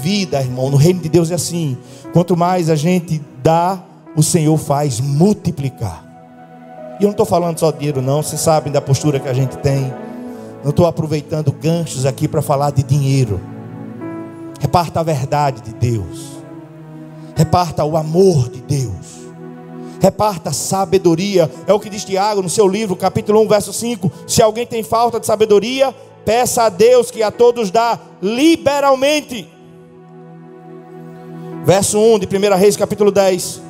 vida, 0.00 0.40
irmão. 0.40 0.70
No 0.70 0.76
reino 0.76 1.00
de 1.00 1.08
Deus 1.08 1.30
é 1.30 1.34
assim. 1.34 1.76
Quanto 2.12 2.36
mais 2.36 2.68
a 2.68 2.74
gente 2.74 3.20
dá, 3.42 3.80
o 4.16 4.22
Senhor 4.22 4.56
faz 4.56 4.98
multiplicar. 4.98 6.04
E 6.98 7.04
eu 7.04 7.06
não 7.06 7.12
estou 7.12 7.26
falando 7.26 7.58
só 7.58 7.70
de 7.70 7.78
dinheiro, 7.78 8.02
não. 8.02 8.22
Vocês 8.22 8.40
sabem 8.40 8.72
da 8.72 8.80
postura 8.80 9.20
que 9.20 9.28
a 9.28 9.32
gente 9.32 9.56
tem. 9.58 9.92
Não 10.62 10.70
estou 10.70 10.86
aproveitando 10.86 11.52
ganchos 11.52 12.04
aqui 12.04 12.26
para 12.26 12.42
falar 12.42 12.70
de 12.70 12.82
dinheiro. 12.82 13.40
Reparta 14.58 15.00
a 15.00 15.02
verdade 15.02 15.62
de 15.62 15.72
Deus. 15.74 16.30
Reparta 17.36 17.84
o 17.84 17.96
amor 17.96 18.50
de 18.50 18.60
Deus. 18.60 19.19
Reparta 20.00 20.52
sabedoria. 20.52 21.50
É 21.66 21.72
o 21.72 21.78
que 21.78 21.88
diz 21.88 22.04
Tiago 22.04 22.42
no 22.42 22.50
seu 22.50 22.66
livro, 22.66 22.96
capítulo 22.96 23.40
1, 23.42 23.48
verso 23.48 23.72
5. 23.72 24.10
Se 24.26 24.42
alguém 24.42 24.66
tem 24.66 24.82
falta 24.82 25.20
de 25.20 25.26
sabedoria, 25.26 25.94
peça 26.24 26.64
a 26.64 26.68
Deus 26.68 27.10
que 27.10 27.22
a 27.22 27.30
todos 27.30 27.70
dá 27.70 27.98
liberalmente 28.20 29.60
Verso 31.64 31.98
1 31.98 32.20
de 32.20 32.26
1 32.26 32.56
Reis, 32.56 32.74
capítulo 32.74 33.10
10. 33.10 33.60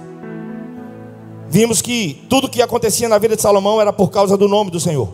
Vimos 1.48 1.82
que 1.82 2.24
tudo 2.30 2.48
que 2.48 2.62
acontecia 2.62 3.08
na 3.08 3.18
vida 3.18 3.34
de 3.34 3.42
Salomão 3.42 3.80
era 3.80 3.92
por 3.92 4.10
causa 4.10 4.36
do 4.36 4.46
nome 4.46 4.70
do 4.70 4.78
Senhor. 4.78 5.08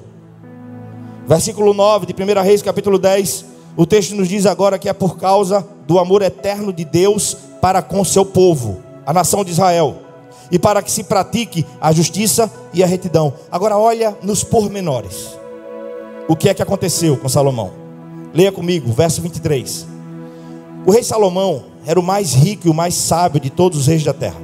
Versículo 1.26 1.72
9 1.72 2.04
de 2.04 2.12
1 2.12 2.42
Reis, 2.42 2.60
capítulo 2.60 2.98
10. 2.98 3.46
O 3.78 3.86
texto 3.86 4.14
nos 4.14 4.28
diz 4.28 4.44
agora 4.44 4.78
que 4.78 4.90
é 4.90 4.92
por 4.92 5.16
causa 5.16 5.66
do 5.86 5.98
amor 5.98 6.20
eterno 6.20 6.70
de 6.70 6.84
Deus 6.84 7.34
para 7.62 7.80
com 7.80 8.04
seu 8.04 8.26
povo, 8.26 8.82
a 9.06 9.12
nação 9.12 9.42
de 9.42 9.52
Israel, 9.52 9.96
e 10.50 10.58
para 10.58 10.82
que 10.82 10.90
se 10.90 11.04
pratique 11.04 11.66
a 11.80 11.92
justiça 11.92 12.50
e 12.72 12.82
a 12.82 12.86
retidão. 12.86 13.32
Agora 13.50 13.76
olha 13.76 14.16
nos 14.22 14.44
pormenores. 14.44 15.36
O 16.28 16.34
que 16.34 16.48
é 16.48 16.54
que 16.54 16.62
aconteceu 16.62 17.16
com 17.16 17.28
Salomão? 17.28 17.70
Leia 18.34 18.52
comigo, 18.52 18.92
verso 18.92 19.22
23. 19.22 19.86
O 20.84 20.90
rei 20.90 21.02
Salomão 21.02 21.64
era 21.86 21.98
o 21.98 22.02
mais 22.02 22.34
rico 22.34 22.66
e 22.66 22.70
o 22.70 22.74
mais 22.74 22.94
sábio 22.94 23.40
de 23.40 23.50
todos 23.50 23.80
os 23.80 23.86
reis 23.86 24.04
da 24.04 24.12
terra. 24.12 24.40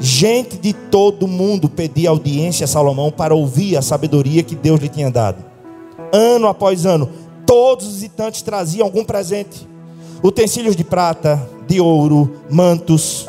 Gente 0.00 0.56
de 0.56 0.72
todo 0.72 1.26
mundo 1.26 1.68
pedia 1.68 2.10
audiência 2.10 2.64
a 2.64 2.68
Salomão 2.68 3.10
para 3.10 3.34
ouvir 3.34 3.76
a 3.76 3.82
sabedoria 3.82 4.44
que 4.44 4.54
Deus 4.54 4.80
lhe 4.80 4.88
tinha 4.88 5.10
dado. 5.10 5.44
Ano 6.12 6.46
após 6.46 6.86
ano, 6.86 7.10
todos 7.44 7.86
os 7.86 7.94
visitantes 7.94 8.42
traziam 8.42 8.86
algum 8.86 9.04
presente: 9.04 9.68
utensílios 10.22 10.76
de 10.76 10.84
prata, 10.84 11.44
de 11.66 11.80
ouro, 11.80 12.40
mantos, 12.48 13.28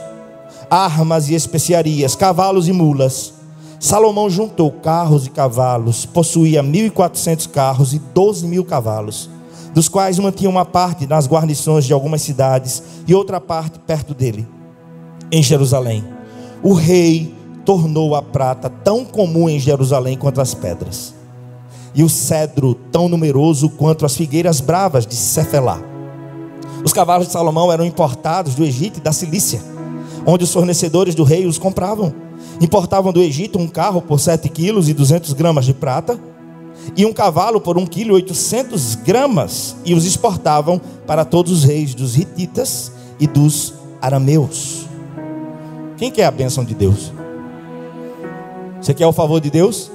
armas 0.70 1.30
e 1.30 1.34
especiarias, 1.34 2.16
cavalos 2.16 2.68
e 2.68 2.74
mulas. 2.74 3.34
Salomão 3.80 4.30
juntou 4.30 4.72
carros 4.72 5.26
e 5.26 5.30
cavalos, 5.30 6.06
possuía 6.06 6.62
1.400 6.62 7.50
carros 7.50 7.94
e 7.94 8.00
12 8.00 8.46
mil 8.46 8.66
cavalos 8.66 9.30
dos 9.74 9.88
quais 9.88 10.18
mantinha 10.20 10.50
uma 10.50 10.66
parte 10.66 11.06
nas 11.08 11.28
guarnições 11.28 11.86
de 11.86 11.94
algumas 11.94 12.22
cidades 12.22 12.84
e 13.08 13.14
outra 13.14 13.40
parte 13.40 13.80
perto 13.80 14.14
dele, 14.14 14.48
em 15.32 15.42
Jerusalém. 15.42 16.04
O 16.64 16.74
rei 16.74 17.34
tornou 17.66 18.16
a 18.16 18.22
prata 18.22 18.70
tão 18.70 19.06
comum 19.06 19.48
em 19.48 19.60
Jerusalém 19.60 20.18
quanto 20.18 20.42
as 20.42 20.54
pedras, 20.54 21.14
e 21.94 22.04
o 22.04 22.10
cedro 22.10 22.74
tão 22.92 23.08
numeroso 23.08 23.70
quanto 23.70 24.06
as 24.06 24.16
figueiras 24.16 24.60
bravas 24.60 25.06
de 25.06 25.16
Cefelá. 25.16 25.82
Os 26.84 26.94
cavalos 26.94 27.28
de 27.28 27.34
Salomão 27.34 27.72
eram 27.72 27.86
importados 27.86 28.56
do 28.56 28.64
Egito 28.64 28.98
e 28.98 29.02
da 29.02 29.12
Cilícia, 29.12 29.62
onde 30.30 30.44
os 30.44 30.54
fornecedores 30.54 31.16
do 31.16 31.24
rei 31.24 31.46
os 31.46 31.58
compravam. 31.58 32.14
Importavam 32.62 33.12
do 33.12 33.22
Egito 33.22 33.58
um 33.58 33.68
carro 33.68 34.02
por 34.02 34.20
7 34.20 34.48
quilos 34.50 34.88
e 34.88 34.94
200 34.94 35.34
gramas 35.34 35.66
de 35.66 35.74
prata, 35.74 36.20
e 36.96 37.06
um 37.06 37.12
cavalo 37.12 37.60
por 37.60 37.78
1 37.78 37.86
quilo 37.86 38.14
800 38.14 38.96
gramas, 38.96 39.76
e 39.84 39.94
os 39.94 40.06
exportavam 40.06 40.80
para 41.06 41.26
todos 41.26 41.52
os 41.52 41.64
reis 41.64 41.94
dos 41.94 42.18
hititas 42.18 42.92
e 43.20 43.28
dos 43.28 43.74
arameus. 44.02 44.86
Quem 45.98 46.12
quer 46.12 46.26
a 46.26 46.32
bênção 46.32 46.64
de 46.64 46.74
Deus? 46.74 47.12
Você 48.82 48.94
quer 48.94 49.08
o 49.08 49.12
favor 49.12 49.42
de 49.42 49.50
Deus? 49.50 49.92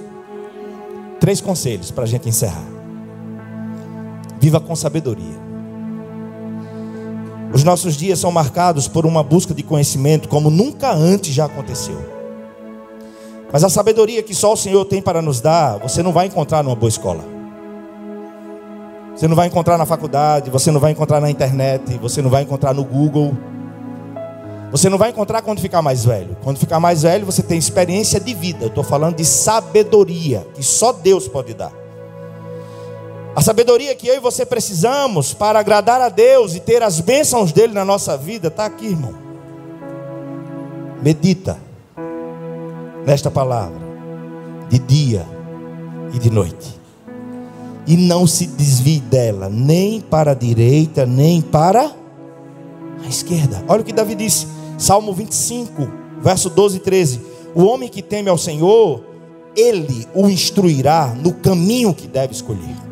Três 1.18 1.40
conselhos 1.40 1.90
para 1.90 2.04
a 2.04 2.06
gente 2.06 2.28
encerrar. 2.28 2.66
Viva 4.38 4.60
com 4.60 4.76
sabedoria. 4.76 5.43
Os 7.54 7.62
nossos 7.62 7.96
dias 7.96 8.18
são 8.18 8.32
marcados 8.32 8.88
por 8.88 9.06
uma 9.06 9.22
busca 9.22 9.54
de 9.54 9.62
conhecimento 9.62 10.28
como 10.28 10.50
nunca 10.50 10.92
antes 10.92 11.32
já 11.32 11.44
aconteceu. 11.44 11.96
Mas 13.52 13.62
a 13.62 13.68
sabedoria 13.68 14.24
que 14.24 14.34
só 14.34 14.54
o 14.54 14.56
Senhor 14.56 14.84
tem 14.86 15.00
para 15.00 15.22
nos 15.22 15.40
dar, 15.40 15.78
você 15.78 16.02
não 16.02 16.12
vai 16.12 16.26
encontrar 16.26 16.64
numa 16.64 16.74
boa 16.74 16.88
escola. 16.88 17.24
Você 19.14 19.28
não 19.28 19.36
vai 19.36 19.46
encontrar 19.46 19.78
na 19.78 19.86
faculdade, 19.86 20.50
você 20.50 20.72
não 20.72 20.80
vai 20.80 20.90
encontrar 20.90 21.20
na 21.20 21.30
internet, 21.30 21.96
você 21.98 22.20
não 22.20 22.28
vai 22.28 22.42
encontrar 22.42 22.74
no 22.74 22.82
Google. 22.82 23.32
Você 24.72 24.88
não 24.88 24.98
vai 24.98 25.10
encontrar 25.10 25.40
quando 25.40 25.60
ficar 25.60 25.80
mais 25.80 26.04
velho. 26.04 26.36
Quando 26.42 26.58
ficar 26.58 26.80
mais 26.80 27.02
velho, 27.02 27.24
você 27.24 27.40
tem 27.40 27.56
experiência 27.56 28.18
de 28.18 28.34
vida. 28.34 28.64
Eu 28.64 28.68
estou 28.68 28.82
falando 28.82 29.14
de 29.14 29.24
sabedoria, 29.24 30.44
que 30.54 30.62
só 30.64 30.90
Deus 30.90 31.28
pode 31.28 31.54
dar. 31.54 31.83
A 33.36 33.40
sabedoria 33.40 33.94
que 33.96 34.06
eu 34.06 34.14
e 34.14 34.20
você 34.20 34.46
precisamos 34.46 35.34
para 35.34 35.58
agradar 35.58 36.00
a 36.00 36.08
Deus 36.08 36.54
e 36.54 36.60
ter 36.60 36.82
as 36.82 37.00
bênçãos 37.00 37.50
dele 37.50 37.72
na 37.72 37.84
nossa 37.84 38.16
vida, 38.16 38.46
está 38.46 38.64
aqui, 38.64 38.86
irmão. 38.86 39.14
Medita 41.02 41.58
nesta 43.04 43.30
palavra, 43.30 43.80
de 44.70 44.78
dia 44.78 45.26
e 46.12 46.18
de 46.18 46.30
noite, 46.30 46.80
e 47.86 47.96
não 47.96 48.24
se 48.26 48.46
desvie 48.46 49.00
dela, 49.00 49.48
nem 49.48 50.00
para 50.00 50.30
a 50.30 50.34
direita, 50.34 51.04
nem 51.04 51.42
para 51.42 51.92
a 53.04 53.08
esquerda. 53.08 53.64
Olha 53.66 53.82
o 53.82 53.84
que 53.84 53.92
Davi 53.92 54.14
disse, 54.14 54.46
Salmo 54.78 55.12
25, 55.12 55.90
verso 56.22 56.48
12 56.48 56.76
e 56.76 56.80
13: 56.80 57.20
O 57.52 57.64
homem 57.64 57.88
que 57.88 58.00
teme 58.00 58.28
ao 58.28 58.38
Senhor, 58.38 59.02
ele 59.56 60.06
o 60.14 60.28
instruirá 60.28 61.14
no 61.20 61.32
caminho 61.34 61.92
que 61.92 62.06
deve 62.06 62.32
escolher. 62.32 62.83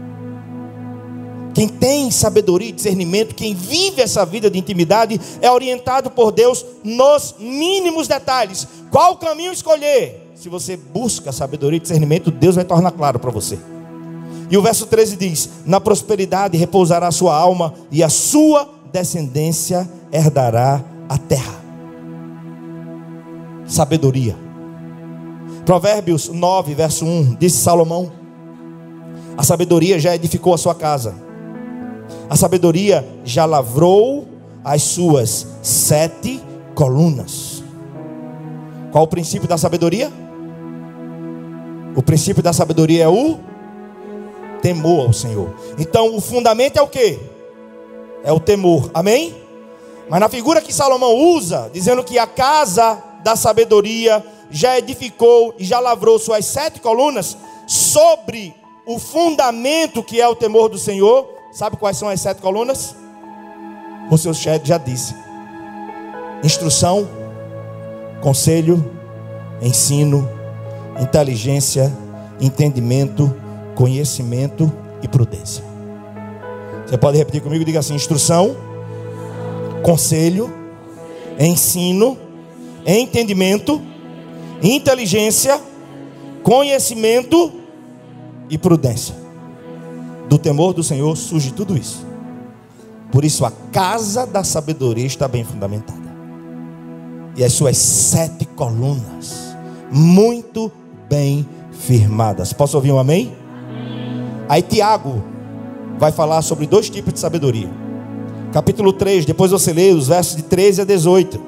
Quem 1.55 1.69
tem 1.69 2.11
sabedoria 2.11 2.71
e 2.71 2.73
discernimento, 2.73 3.35
quem 3.35 3.55
vive 3.55 4.01
essa 4.01 4.25
vida 4.25 4.51
de 4.51 4.59
intimidade, 4.59 5.21
é 5.41 5.51
orientado 5.51 6.11
por 6.11 6.33
Deus 6.33 6.65
nos 6.83 7.35
mínimos 7.39 8.09
detalhes. 8.09 8.67
Qual 8.91 9.17
caminho 9.17 9.53
escolher? 9.53 10.33
Se 10.35 10.49
você 10.49 10.77
busca 10.77 11.31
sabedoria 11.31 11.77
e 11.77 11.81
discernimento, 11.81 12.31
Deus 12.31 12.57
vai 12.57 12.65
tornar 12.65 12.91
claro 12.93 13.19
para 13.19 13.31
você. 13.31 13.59
E 14.51 14.57
o 14.57 14.63
verso 14.63 14.87
13 14.87 15.17
diz: 15.17 15.49
Na 15.67 15.81
prosperidade 15.81 16.57
repousará 16.57 17.09
a 17.09 17.13
sua 17.13 17.37
alma, 17.37 17.75
e 17.91 18.03
a 18.03 18.09
sua 18.09 18.69
descendência 18.91 19.89
herdará 20.11 20.83
a 21.09 21.19
terra. 21.19 21.63
Sabedoria. 23.67 24.37
Provérbios 25.65 26.29
9, 26.29 26.75
verso 26.75 27.05
1, 27.05 27.37
disse 27.39 27.59
Salomão: 27.59 28.11
A 29.37 29.43
sabedoria 29.43 29.99
já 29.99 30.15
edificou 30.15 30.55
a 30.55 30.59
sua 30.59 30.75
casa 30.75 31.32
a 32.33 32.37
sabedoria 32.37 33.07
já 33.27 33.45
lavrou 33.45 34.27
as 34.65 34.81
suas 34.85 35.47
sete 35.61 36.41
colunas. 36.75 37.63
Qual 38.91 39.05
o 39.05 39.07
princípio 39.07 39.47
da 39.47 39.59
sabedoria? 39.59 40.11
O 41.95 42.03
princípio 42.03 42.43
da 42.43 42.55
sabedoria 42.55 43.05
é 43.05 43.09
o 43.09 43.39
temor 44.63 45.09
ao 45.09 45.13
Senhor. 45.13 45.55
Então, 45.79 46.17
o 46.17 46.23
fundamento 46.23 46.79
é 46.79 46.81
o 46.81 46.89
que? 46.89 47.21
É 48.25 48.33
o 48.33 48.41
temor. 48.41 48.91
Amém? 48.95 49.37
Mas 50.09 50.19
na 50.19 50.31
figura 50.31 50.63
que 50.63 50.73
Salomão 50.73 51.15
usa, 51.15 51.71
dizendo 51.71 52.03
que 52.03 52.19
a 52.19 52.27
casa 52.27 52.97
da 53.23 53.37
sabedoria 53.37 54.25
já 54.51 54.79
edificou 54.79 55.55
e 55.59 55.67
já 55.67 55.81
lavrou 55.81 56.19
suas 56.19 56.47
sete 56.47 56.81
colunas 56.81 57.37
sobre 57.67 58.55
o 58.87 58.99
fundamento 58.99 60.03
que 60.03 60.19
é 60.19 60.27
o 60.27 60.35
temor 60.35 60.71
do 60.71 60.79
Senhor, 60.79 61.42
Sabe 61.53 61.77
quais 61.77 61.99
são 61.99 62.09
as 62.09 62.19
sete 62.19 62.41
colunas? 62.41 62.97
O 64.11 64.17
seu 64.17 64.33
chefe 64.33 64.67
já 64.67 64.79
disse: 64.79 65.15
instrução, 66.43 67.07
conselho, 68.23 68.91
ensino, 69.61 70.27
inteligência, 70.99 71.93
entendimento, 72.41 73.37
conhecimento 73.75 74.73
e 75.03 75.09
prudência. 75.09 75.63
Você 76.87 76.97
pode 76.97 77.19
repetir 77.19 77.43
comigo? 77.43 77.67
Diga 77.67 77.81
assim: 77.81 77.95
instrução, 77.95 78.57
conselho, 79.83 80.51
ensino, 81.39 82.17
entendimento, 82.87 83.79
inteligência, 84.63 85.61
conhecimento 86.43 87.53
e 88.49 88.57
prudência 88.57 89.22
do 90.33 90.39
temor 90.39 90.73
do 90.73 90.83
Senhor 90.83 91.15
surge 91.15 91.53
tudo 91.53 91.77
isso. 91.77 92.07
Por 93.11 93.23
isso 93.23 93.45
a 93.45 93.53
casa 93.71 94.27
da 94.27 94.43
sabedoria 94.43 95.05
está 95.05 95.29
bem 95.29 95.45
fundamentada. 95.45 96.01
E 97.37 97.45
as 97.45 97.53
suas 97.53 97.77
sete 97.77 98.47
colunas, 98.47 99.55
muito 99.91 100.73
bem 101.07 101.47
firmadas. 101.71 102.55
Posso 102.55 102.79
ouvir 102.79 102.93
um 102.93 102.99
amém? 102.99 103.37
amém? 103.69 104.47
Aí 104.49 104.63
Tiago 104.63 105.23
vai 105.99 106.11
falar 106.11 106.41
sobre 106.41 106.67
dois 106.67 106.89
tipos 106.89 107.13
de 107.13 107.21
sabedoria. 107.21 107.71
Capítulo 108.55 108.95
3, 108.95 109.27
depois 109.27 109.51
você 109.51 109.71
lê 109.71 109.91
os 109.91 110.09
versos 110.09 110.37
de 110.37 110.45
13 110.45 110.81
a 110.81 110.85
18. 110.87 111.43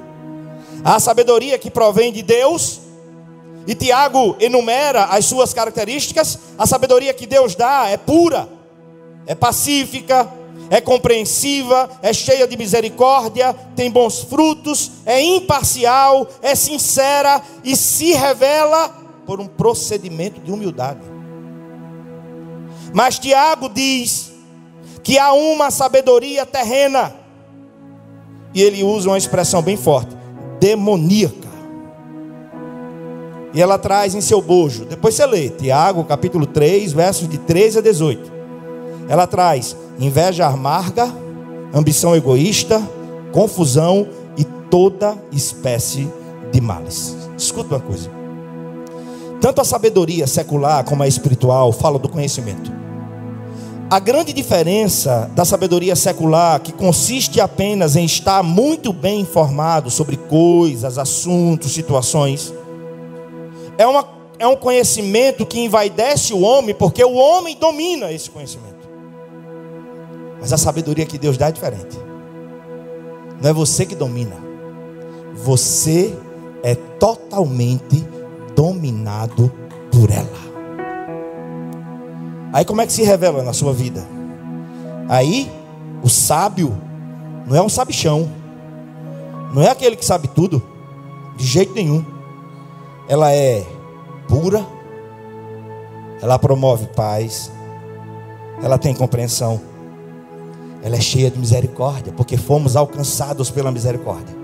A 0.85 1.01
sabedoria 1.01 1.59
que 1.59 1.70
provém 1.70 2.12
de 2.12 2.20
Deus, 2.20 2.82
e 3.66 3.74
Tiago 3.74 4.37
enumera 4.39 5.05
as 5.05 5.24
suas 5.24 5.55
características. 5.55 6.39
A 6.59 6.66
sabedoria 6.66 7.14
que 7.14 7.26
Deus 7.26 7.55
dá 7.55 7.89
é 7.89 7.97
pura, 7.97 8.47
é 9.27 9.35
pacífica, 9.35 10.29
é 10.70 10.81
compreensiva, 10.81 11.91
é 12.03 12.12
cheia 12.12 12.47
de 12.47 12.57
misericórdia, 12.57 13.55
tem 13.77 13.91
bons 13.91 14.22
frutos, 14.22 14.91
é 15.05 15.20
imparcial, 15.20 16.27
é 16.43 16.55
sincera 16.55 17.43
e 17.62 17.77
se 17.77 18.12
revela 18.12 18.89
por 19.27 19.41
um 19.41 19.47
procedimento 19.47 20.41
de 20.41 20.51
humildade. 20.51 21.01
Mas 22.93 23.18
Tiago 23.18 23.68
diz 23.68 24.33
que 25.03 25.18
há 25.18 25.33
uma 25.33 25.70
sabedoria 25.70 26.47
terrena, 26.47 27.14
e 28.55 28.62
ele 28.62 28.85
usa 28.85 29.11
uma 29.11 29.18
expressão 29.18 29.61
bem 29.61 29.77
forte: 29.77 30.16
demoníaca. 30.61 31.45
E 33.53 33.62
ela 33.62 33.79
traz 33.79 34.14
em 34.14 34.20
seu 34.20 34.43
bojo, 34.43 34.85
depois 34.85 35.14
você 35.14 35.27
lê, 35.27 35.49
Tiago 35.49 36.05
capítulo 36.05 36.47
3, 36.47 36.93
versos 36.93 37.29
de 37.29 37.39
13 37.39 37.79
a 37.79 37.83
18. 37.83 38.34
Ela 39.09 39.26
traz 39.26 39.76
inveja 39.98 40.46
amarga, 40.46 41.12
ambição 41.72 42.14
egoísta, 42.14 42.82
confusão 43.32 44.09
e 44.36 44.44
toda 44.44 45.16
espécie 45.32 46.09
de 46.52 46.61
males. 46.61 47.16
Escuta 47.36 47.74
uma 47.74 47.80
coisa. 47.80 48.11
Tanto 49.40 49.61
a 49.61 49.64
sabedoria 49.64 50.26
secular 50.26 50.84
como 50.84 51.02
a 51.02 51.09
espiritual 51.09 51.72
fala 51.72 51.98
do 51.98 52.09
conhecimento. 52.09 52.72
A 53.90 53.98
grande 53.98 54.32
diferença 54.32 55.30
da 55.34 55.44
sabedoria 55.44 55.94
secular, 55.94 56.59
que 56.61 56.72
consiste 56.72 57.40
apenas 57.40 57.94
em 57.94 58.05
estar 58.05 58.42
muito 58.42 58.92
bem 58.92 59.20
informado 59.20 59.90
sobre 59.90 60.16
coisas, 60.16 60.96
assuntos, 60.96 61.72
situações, 61.72 62.52
é, 63.76 63.86
uma, 63.86 64.07
é 64.38 64.46
um 64.46 64.57
conhecimento 64.57 65.44
que 65.44 65.61
envaidece 65.61 66.32
o 66.32 66.40
homem, 66.40 66.74
porque 66.74 67.05
o 67.05 67.14
homem 67.14 67.57
domina 67.57 68.11
esse 68.11 68.30
conhecimento. 68.30 68.74
Mas 70.45 70.53
a 70.53 70.59
sabedoria 70.59 71.07
que 71.07 71.16
Deus 71.16 71.38
dá 71.38 71.49
é 71.49 71.53
diferente. 71.53 71.99
Não 73.40 73.49
é 73.49 73.53
você 73.55 73.86
que 73.86 73.95
domina. 73.95 74.36
Você 75.36 76.14
é 76.62 76.74
totalmente 76.74 78.07
dominado 78.55 79.51
por 79.90 80.11
ela. 80.11 80.28
Aí 82.53 82.62
como 82.62 82.82
é 82.82 82.86
que 82.86 82.92
se 82.92 83.03
revela 83.03 83.42
na 83.42 83.55
sua 83.55 83.72
vida? 83.72 84.07
Aí 85.09 85.51
o 86.03 86.11
sábio 86.11 86.76
não 87.47 87.57
é 87.57 87.62
um 87.62 87.70
sabichão. 87.70 88.30
Não 89.55 89.62
é 89.62 89.70
aquele 89.70 89.97
que 89.97 90.05
sabe 90.05 90.28
tudo. 90.28 90.62
De 91.38 91.47
jeito 91.47 91.72
nenhum. 91.72 92.05
Ela 93.09 93.32
é 93.32 93.64
pura. 94.28 94.62
Ela 96.20 96.38
promove 96.38 96.86
paz. 96.88 97.51
Ela 98.62 98.76
tem 98.76 98.92
compreensão 98.92 99.72
ela 100.85 100.97
é 100.97 101.01
cheia 101.01 101.30
de 101.30 101.39
misericórdia, 101.39 102.12
porque 102.12 102.37
fomos 102.37 102.76
alcançados 102.76 103.51
pela 103.51 103.72
misericórdia. 103.72 104.37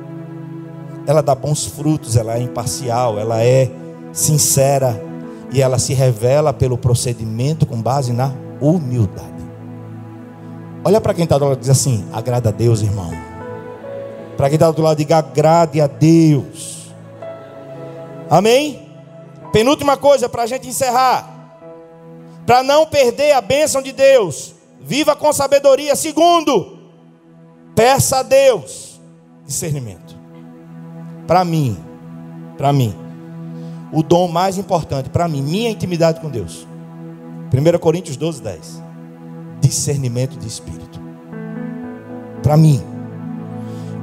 Ela 1.07 1.23
dá 1.23 1.35
bons 1.35 1.67
frutos, 1.67 2.17
ela 2.17 2.39
é 2.39 2.41
imparcial, 2.41 3.19
ela 3.19 3.45
é 3.45 3.71
sincera 4.11 4.99
e 5.53 5.61
ela 5.61 5.79
se 5.79 5.93
revela 5.93 6.51
pelo 6.55 6.79
procedimento 6.79 7.67
com 7.67 7.83
base 7.83 8.15
na 8.15 8.33
humildade. 8.59 9.29
Olha 10.83 10.99
para 10.99 11.13
quem 11.13 11.25
está 11.25 11.37
do 11.37 11.45
lado 11.45 11.59
e 11.59 11.61
diz 11.61 11.69
assim: 11.69 12.07
agrada 12.11 12.49
a 12.49 12.53
Deus, 12.53 12.81
irmão. 12.81 13.11
Para 14.35 14.49
quem 14.49 14.57
está 14.57 14.71
do 14.71 14.81
lado, 14.81 14.97
diga 14.97 15.19
agrade 15.19 15.79
a 15.79 15.87
Deus. 15.87 16.91
Amém? 18.31 18.89
Penúltima 19.53 19.99
coisa 19.99 20.27
para 20.27 20.45
a 20.45 20.47
gente 20.47 20.67
encerrar. 20.67 21.29
Para 22.47 22.63
não 22.63 22.87
perder 22.87 23.33
a 23.33 23.43
bênção 23.43 23.83
de 23.83 23.93
Deus. 23.93 24.55
Viva 24.81 25.15
com 25.15 25.33
sabedoria. 25.33 25.95
Segundo, 25.95 26.79
peça 27.75 28.19
a 28.19 28.23
Deus 28.23 29.01
discernimento. 29.45 30.17
Para 31.27 31.45
mim, 31.45 31.77
para 32.57 32.73
mim, 32.73 32.95
o 33.93 34.03
dom 34.03 34.29
mais 34.29 34.59
importante 34.59 35.11
para 35.11 35.27
mim, 35.29 35.43
minha 35.43 35.71
intimidade 35.71 36.21
com 36.21 36.29
Deus. 36.29 36.67
1 37.53 37.79
Coríntios 37.79 38.17
12, 38.17 38.43
10. 38.43 38.83
Discernimento 39.61 40.39
de 40.39 40.47
espírito. 40.47 41.01
Para 42.43 42.57
mim. 42.57 43.00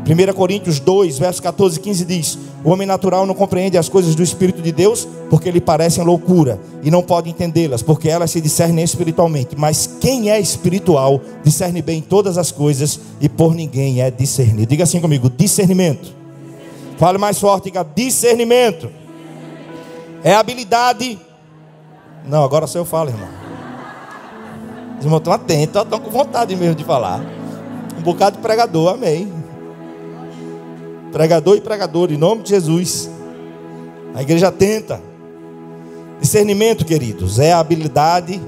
1 0.07 0.33
Coríntios 0.33 0.79
2, 0.79 1.19
versos 1.19 1.41
14 1.41 1.77
e 1.77 1.81
15 1.81 2.05
diz: 2.05 2.39
O 2.63 2.69
homem 2.69 2.87
natural 2.87 3.25
não 3.25 3.35
compreende 3.35 3.77
as 3.77 3.89
coisas 3.89 4.15
do 4.15 4.23
Espírito 4.23 4.61
de 4.61 4.71
Deus, 4.71 5.05
porque 5.29 5.51
lhe 5.51 5.59
parecem 5.59 6.01
loucura, 6.01 6.57
e 6.81 6.89
não 6.89 7.03
pode 7.03 7.29
entendê-las, 7.29 7.81
porque 7.81 8.07
elas 8.07 8.31
se 8.31 8.39
discernem 8.39 8.85
espiritualmente. 8.85 9.57
Mas 9.57 9.85
quem 9.99 10.31
é 10.31 10.39
espiritual 10.39 11.19
discerne 11.43 11.81
bem 11.81 12.01
todas 12.01 12.37
as 12.37 12.51
coisas, 12.51 13.01
e 13.19 13.27
por 13.27 13.53
ninguém 13.53 14.01
é 14.01 14.09
discernido. 14.09 14.67
Diga 14.67 14.85
assim 14.85 15.01
comigo: 15.01 15.29
discernimento. 15.29 16.15
Fale 16.97 17.17
mais 17.17 17.37
forte, 17.37 17.65
diga 17.65 17.83
discernimento. 17.83 18.89
É 20.23 20.33
habilidade. 20.33 21.19
Não, 22.25 22.43
agora 22.43 22.65
só 22.65 22.79
eu 22.79 22.85
falo, 22.85 23.09
irmão. 23.09 23.27
Os 24.97 25.03
irmãos 25.03 25.19
estão 25.19 25.33
atentos, 25.33 25.81
estão 25.81 25.99
com 25.99 26.09
vontade 26.09 26.55
mesmo 26.55 26.75
de 26.75 26.85
falar. 26.85 27.21
Um 27.97 28.01
bocado 28.01 28.37
de 28.37 28.41
pregador, 28.41 28.93
amém. 28.93 29.46
Pregador 31.11 31.57
e 31.57 31.61
pregador, 31.61 32.11
em 32.11 32.17
nome 32.17 32.43
de 32.43 32.49
Jesus. 32.49 33.09
A 34.13 34.21
igreja 34.21 34.51
tenta. 34.51 35.01
Discernimento, 36.19 36.83
queridos, 36.83 37.37
é 37.39 37.53
a 37.53 37.59
habilidade, 37.59 38.41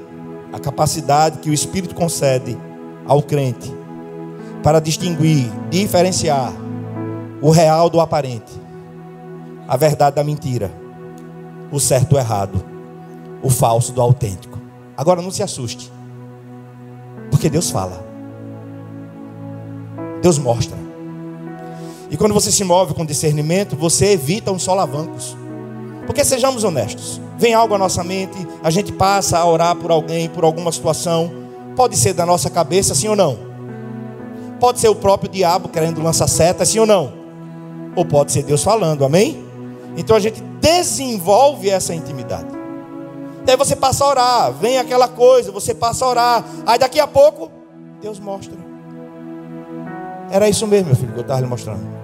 a 0.52 0.60
capacidade 0.60 1.38
que 1.40 1.50
o 1.50 1.54
Espírito 1.54 1.94
concede 1.94 2.58
ao 3.06 3.22
crente 3.22 3.72
para 4.64 4.80
distinguir, 4.80 5.50
diferenciar 5.70 6.52
o 7.42 7.52
real 7.52 7.90
do 7.90 8.00
aparente, 8.00 8.52
a 9.68 9.78
verdade 9.78 10.16
da 10.16 10.24
mentira, 10.24 10.72
o 11.72 11.80
certo 11.80 12.10
do 12.10 12.18
errado, 12.18 12.64
o 13.42 13.50
falso 13.50 13.94
do 13.94 14.02
autêntico. 14.02 14.60
Agora 14.98 15.22
não 15.22 15.32
se 15.32 15.42
assuste, 15.42 15.92
porque 17.32 17.50
Deus 17.50 17.70
fala, 17.70 18.04
Deus 20.22 20.38
mostra. 20.38 20.89
E 22.10 22.18
quando 22.18 22.34
você 22.34 22.52
se 22.52 22.64
move 22.64 22.94
com 22.94 23.06
discernimento, 23.06 23.76
você 23.76 24.14
evita 24.14 24.52
uns 24.52 24.64
solavancos. 24.64 25.38
Porque 26.06 26.26
sejamos 26.26 26.64
honestos, 26.64 27.22
vem 27.38 27.54
algo 27.54 27.76
à 27.76 27.78
nossa 27.78 28.04
mente, 28.04 28.36
a 28.64 28.72
gente 28.72 28.92
passa 28.92 29.38
a 29.38 29.46
orar 29.46 29.76
por 29.76 29.92
alguém, 29.92 30.28
por 30.28 30.44
alguma 30.44 30.72
situação, 30.72 31.32
pode 31.76 31.96
ser 31.96 32.14
da 32.14 32.26
nossa 32.26 32.50
cabeça, 32.50 32.96
sim 32.96 33.08
ou 33.08 33.16
não? 33.16 33.38
Pode 34.60 34.80
ser 34.80 34.90
o 34.90 34.96
próprio 34.96 35.30
diabo 35.30 35.70
querendo 35.70 36.02
lançar 36.02 36.28
seta, 36.28 36.66
sim 36.66 36.80
ou 36.80 36.88
não? 36.88 37.14
Ou 37.96 38.04
pode 38.04 38.32
ser 38.32 38.42
Deus 38.42 38.64
falando, 38.64 39.06
amém? 39.06 39.46
Então 39.96 40.16
a 40.16 40.20
gente 40.20 40.42
desenvolve 40.60 41.70
essa 41.70 41.94
intimidade. 41.94 42.48
Daí 43.46 43.56
você 43.56 43.76
passa 43.76 44.04
a 44.04 44.08
orar, 44.08 44.54
vem 44.54 44.80
aquela 44.80 45.08
coisa, 45.08 45.52
você 45.52 45.76
passa 45.76 46.06
a 46.06 46.10
orar, 46.10 46.46
aí 46.66 46.80
daqui 46.80 47.00
a 47.00 47.08
pouco, 47.08 47.52
Deus 48.02 48.20
mostra. 48.20 48.58
Era 50.32 50.50
isso 50.50 50.66
mesmo, 50.66 50.88
meu 50.88 50.96
filho, 50.96 51.14
que 51.14 51.20
eu 51.20 51.22
estava 51.22 51.40
lhe 51.40 51.48
mostrando. 51.48 51.99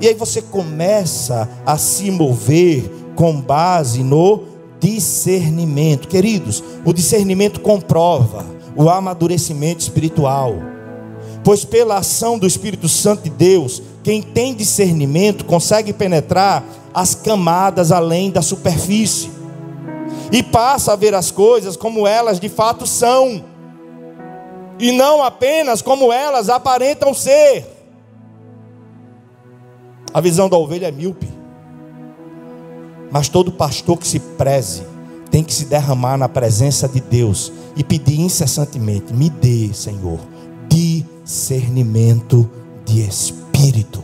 E 0.00 0.06
aí 0.06 0.14
você 0.14 0.40
começa 0.40 1.48
a 1.66 1.76
se 1.76 2.10
mover 2.10 2.90
com 3.16 3.40
base 3.40 4.02
no 4.02 4.44
discernimento. 4.78 6.06
Queridos, 6.06 6.62
o 6.84 6.92
discernimento 6.92 7.60
comprova 7.60 8.44
o 8.76 8.88
amadurecimento 8.88 9.80
espiritual. 9.80 10.54
Pois 11.42 11.64
pela 11.64 11.98
ação 11.98 12.38
do 12.38 12.46
Espírito 12.46 12.88
Santo 12.88 13.24
de 13.24 13.30
Deus, 13.30 13.82
quem 14.02 14.22
tem 14.22 14.54
discernimento 14.54 15.44
consegue 15.44 15.92
penetrar 15.92 16.64
as 16.94 17.14
camadas 17.14 17.90
além 17.90 18.30
da 18.30 18.42
superfície 18.42 19.30
e 20.30 20.42
passa 20.42 20.92
a 20.92 20.96
ver 20.96 21.14
as 21.14 21.30
coisas 21.30 21.76
como 21.76 22.06
elas 22.06 22.38
de 22.38 22.48
fato 22.48 22.86
são, 22.86 23.44
e 24.78 24.92
não 24.92 25.22
apenas 25.22 25.82
como 25.82 26.12
elas 26.12 26.48
aparentam 26.48 27.12
ser. 27.12 27.77
A 30.18 30.20
visão 30.20 30.48
da 30.48 30.58
ovelha 30.58 30.88
é 30.88 30.90
míope. 30.90 31.28
Mas 33.08 33.28
todo 33.28 33.52
pastor 33.52 33.96
que 33.96 34.08
se 34.08 34.18
preze 34.18 34.82
tem 35.30 35.44
que 35.44 35.54
se 35.54 35.66
derramar 35.66 36.16
na 36.16 36.28
presença 36.28 36.88
de 36.88 37.00
Deus 37.00 37.52
e 37.76 37.84
pedir 37.84 38.20
incessantemente: 38.20 39.14
me 39.14 39.30
dê, 39.30 39.72
Senhor, 39.72 40.18
discernimento 40.68 42.50
de 42.84 43.06
espírito. 43.06 44.02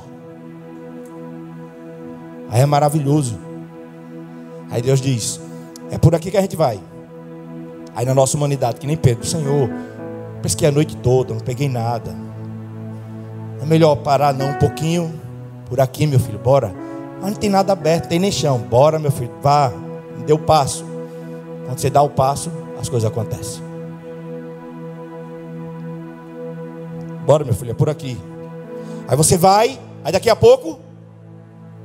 Aí 2.48 2.60
é 2.60 2.66
maravilhoso. 2.66 3.36
Aí 4.70 4.80
Deus 4.80 5.00
diz: 5.00 5.40
é 5.90 5.98
por 5.98 6.14
aqui 6.14 6.30
que 6.30 6.36
a 6.36 6.42
gente 6.42 6.54
vai. 6.54 6.78
Aí 7.92 8.06
na 8.06 8.14
nossa 8.14 8.36
humanidade, 8.36 8.78
que 8.78 8.86
nem 8.86 8.96
Pedro, 8.96 9.26
Senhor, 9.26 9.68
pesquei 10.40 10.68
a 10.68 10.70
noite 10.70 10.96
toda, 10.96 11.34
não 11.34 11.40
peguei 11.40 11.68
nada. 11.68 12.14
É 13.60 13.66
melhor 13.66 13.96
parar 13.96 14.32
não 14.32 14.50
um 14.50 14.58
pouquinho 14.60 15.23
por 15.66 15.80
aqui, 15.80 16.06
meu 16.06 16.20
filho, 16.20 16.38
bora. 16.38 16.72
Mas 17.20 17.32
não 17.32 17.38
tem 17.38 17.50
nada 17.50 17.72
aberto, 17.72 18.08
tem 18.08 18.18
nem 18.18 18.30
chão. 18.30 18.58
Bora, 18.58 18.98
meu 18.98 19.10
filho, 19.10 19.30
vá, 19.42 19.72
dê 20.26 20.32
o 20.32 20.38
passo. 20.38 20.84
Quando 21.66 21.78
você 21.78 21.90
dá 21.90 22.02
o 22.02 22.10
passo, 22.10 22.50
as 22.80 22.88
coisas 22.88 23.10
acontecem. 23.10 23.62
Bora, 27.24 27.44
meu 27.44 27.54
filho, 27.54 27.70
é 27.70 27.74
por 27.74 27.88
aqui. 27.88 28.18
Aí 29.08 29.16
você 29.16 29.36
vai, 29.36 29.78
aí 30.04 30.12
daqui 30.12 30.28
a 30.28 30.36
pouco 30.36 30.78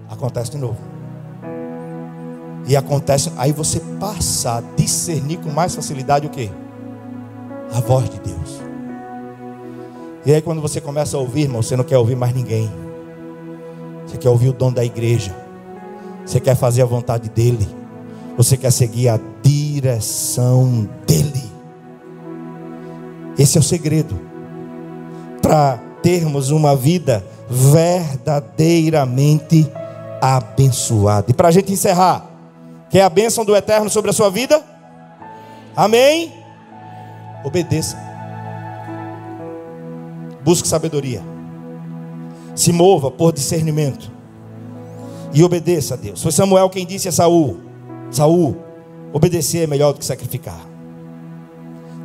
acontece 0.10 0.52
de 0.52 0.58
novo. 0.58 0.78
E 2.68 2.76
acontece, 2.76 3.32
aí 3.38 3.52
você 3.52 3.80
passa 4.00 4.58
a 4.58 4.62
discernir 4.76 5.38
com 5.38 5.50
mais 5.50 5.74
facilidade 5.74 6.28
o 6.28 6.30
que? 6.30 6.52
A 7.74 7.80
voz 7.80 8.10
de 8.10 8.20
Deus. 8.20 8.62
E 10.26 10.34
aí 10.34 10.42
quando 10.42 10.62
você 10.62 10.82
começa 10.82 11.16
a 11.16 11.20
ouvir, 11.20 11.44
irmão, 11.44 11.62
você 11.62 11.76
não 11.76 11.84
quer 11.84 11.98
ouvir 11.98 12.16
mais 12.16 12.34
ninguém. 12.34 12.70
Você 14.10 14.18
quer 14.18 14.30
ouvir 14.30 14.50
o 14.50 14.54
dom 14.54 14.74
da 14.74 14.84
igreja. 14.84 15.32
Você 16.26 16.40
quer 16.40 16.56
fazer 16.56 16.82
a 16.82 16.86
vontade 16.86 17.30
dele. 17.30 17.70
Você 18.36 18.58
quer 18.58 18.72
seguir 18.72 19.08
a 19.08 19.20
direção 19.44 20.90
dele. 21.06 21.44
Esse 23.38 23.58
é 23.58 23.60
o 23.62 23.64
segredo 23.64 24.20
para 25.44 25.78
termos 26.02 26.50
uma 26.50 26.76
vida 26.76 27.24
verdadeiramente 27.48 29.72
abençoada. 30.20 31.30
E 31.30 31.34
para 31.34 31.50
a 31.50 31.52
gente 31.52 31.72
encerrar, 31.72 32.26
quer 32.90 33.04
a 33.04 33.10
bênção 33.10 33.46
do 33.46 33.56
eterno 33.56 33.92
sobre 33.92 34.10
a 34.10 34.14
sua 34.14 34.32
vida? 34.32 34.60
Amém? 35.76 36.34
Obedeça. 37.46 37.96
Busque 40.44 40.68
sabedoria 40.68 41.22
se 42.60 42.74
mova 42.74 43.10
por 43.10 43.32
discernimento 43.32 44.12
e 45.34 45.42
obedeça 45.46 45.94
a 45.94 45.98
Deus. 45.98 46.22
Foi 46.22 46.32
Samuel 46.32 46.70
quem 46.70 46.86
disse 46.86 47.08
a 47.08 47.12
Saul: 47.12 47.58
Saul, 48.12 48.58
obedecer 49.14 49.64
é 49.64 49.68
melhor 49.68 49.94
do 49.94 50.00
que 50.00 50.06
sacrificar. 50.06 50.68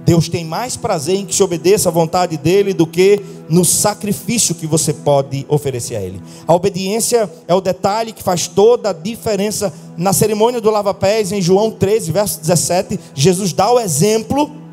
Deus 0.05 0.29
tem 0.29 0.45
mais 0.45 0.77
prazer 0.77 1.17
em 1.17 1.27
que 1.27 1.35
se 1.35 1.43
obedeça 1.43 1.89
à 1.89 1.93
vontade 1.93 2.37
dele 2.37 2.73
do 2.73 2.87
que 2.87 3.21
no 3.49 3.65
sacrifício 3.65 4.55
que 4.55 4.67
você 4.67 4.93
pode 4.93 5.45
oferecer 5.49 5.97
a 5.97 6.01
ele. 6.01 6.23
A 6.47 6.55
obediência 6.55 7.29
é 7.49 7.55
o 7.55 7.61
detalhe 7.61 8.13
que 8.13 8.23
faz 8.23 8.47
toda 8.47 8.91
a 8.91 8.93
diferença 8.93 9.73
na 9.97 10.13
cerimônia 10.13 10.61
do 10.61 10.71
lava-pés 10.71 11.33
em 11.33 11.43
João 11.43 11.71
13, 11.71 12.13
verso 12.13 12.41
17. 12.41 13.01
Jesus 13.13 13.53
dá 13.53 13.73
o 13.73 13.81
exemplo 13.81 14.64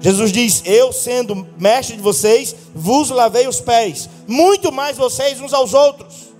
Jesus 0.00 0.32
diz: 0.32 0.62
Eu, 0.64 0.92
sendo 0.92 1.46
mestre 1.58 1.96
de 1.96 2.02
vocês, 2.02 2.56
vos 2.74 3.10
lavei 3.10 3.46
os 3.46 3.60
pés, 3.60 4.08
muito 4.26 4.72
mais 4.72 4.96
vocês 4.96 5.40
uns 5.40 5.52
aos 5.52 5.74
outros. 5.74 6.30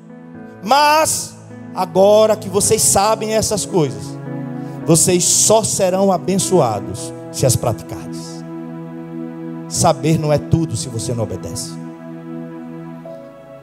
Mas, 0.63 1.35
agora 1.75 2.37
que 2.37 2.49
vocês 2.49 2.81
sabem 2.83 3.35
essas 3.35 3.67
coisas, 3.67 4.03
vocês 4.87 5.25
só 5.25 5.63
serão 5.63 6.11
abençoados 6.11 7.13
se 7.31 7.45
as 7.45 7.55
praticardes. 7.55 8.19
Saber 9.69 10.19
não 10.19 10.33
é 10.33 10.39
tudo 10.39 10.77
se 10.77 10.89
você 10.89 11.15
não 11.15 11.25
obedece. 11.25 11.71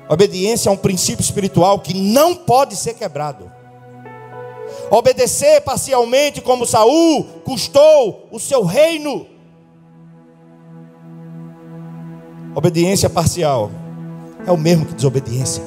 Obediência 0.10 0.70
é 0.70 0.72
um 0.72 0.78
princípio 0.78 1.22
espiritual 1.22 1.80
que 1.80 1.94
não 1.94 2.34
pode 2.34 2.76
ser 2.78 2.94
quebrado. 2.94 3.52
Obedecer 4.90 5.62
parcialmente, 5.62 6.40
como 6.40 6.66
Saul, 6.66 7.26
custou 7.44 8.30
o 8.32 8.40
seu 8.40 8.64
reino. 8.64 9.37
Obediência 12.58 13.08
parcial 13.08 13.70
é 14.44 14.52
o 14.52 14.58
mesmo 14.58 14.88
que 14.88 14.96
desobediência. 14.96 15.62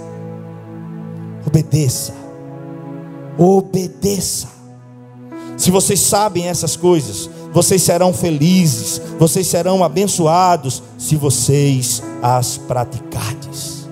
Obedeça. 1.47 2.13
Obedeça. 3.39 4.49
Se 5.57 5.71
vocês 5.71 6.01
sabem 6.01 6.49
essas 6.49 6.75
coisas, 6.75 7.31
vocês 7.53 7.81
serão 7.81 8.13
felizes, 8.13 9.01
vocês 9.21 9.47
serão 9.47 9.85
abençoados 9.85 10.83
se 10.99 11.15
vocês 11.15 12.03
as 12.21 12.59
praticardes. 12.59 13.89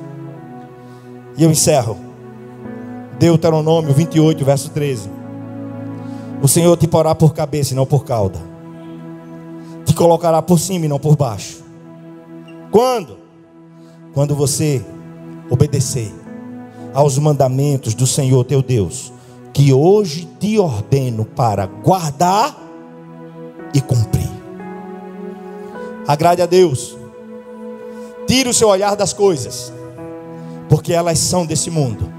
E 1.37 1.45
eu 1.45 1.53
encerro. 1.53 1.97
Deuteronômio 3.17 3.95
28, 3.95 4.45
verso 4.45 4.71
13. 4.71 5.09
O 6.43 6.49
Senhor 6.49 6.77
te 6.77 6.89
porá 6.89 7.15
por 7.15 7.33
cabeça 7.33 7.75
e 7.75 7.77
não 7.77 7.87
por 7.87 8.05
cauda. 8.05 8.41
Te 9.85 9.95
colocará 9.95 10.43
por 10.43 10.59
cima 10.59 10.87
e 10.87 10.89
não 10.89 10.99
por 10.99 11.15
baixo 11.15 11.68
quando? 12.71 13.19
Quando 14.15 14.35
você 14.35 14.85
obedecer 15.51 16.13
aos 16.93 17.19
mandamentos 17.19 17.95
do 17.95 18.07
Senhor 18.07 18.45
teu 18.45 18.63
Deus, 18.63 19.13
que 19.53 19.73
hoje 19.73 20.29
te 20.39 20.59
ordeno 20.59 21.25
para 21.25 21.67
guardar 21.67 22.57
e 23.75 23.81
cumprir. 23.81 24.29
Agrade 26.07 26.43
a 26.43 26.47
Deus, 26.47 26.97
tire 28.27 28.49
o 28.49 28.55
seu 28.55 28.69
olhar 28.69 28.97
das 28.97 29.13
coisas, 29.13 29.73
porque 30.69 30.93
elas 30.93 31.19
são 31.19 31.45
desse 31.45 31.71
mundo. 31.71 32.11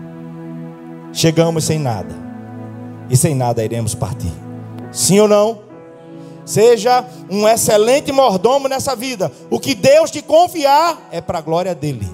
Chegamos 1.11 1.63
sem 1.63 1.79
nada, 1.79 2.15
e 3.09 3.17
sem 3.17 3.33
nada 3.33 3.63
iremos 3.63 3.95
partir. 3.95 4.31
Sim 4.91 5.19
ou 5.19 5.27
não? 5.27 5.68
Seja 6.49 7.05
um 7.29 7.47
excelente 7.47 8.11
mordomo 8.11 8.67
nessa 8.67 8.95
vida. 8.95 9.31
O 9.51 9.59
que 9.59 9.75
Deus 9.75 10.09
te 10.09 10.19
confiar 10.19 10.97
é 11.11 11.21
para 11.21 11.37
a 11.37 11.41
glória 11.41 11.75
dele. 11.75 12.09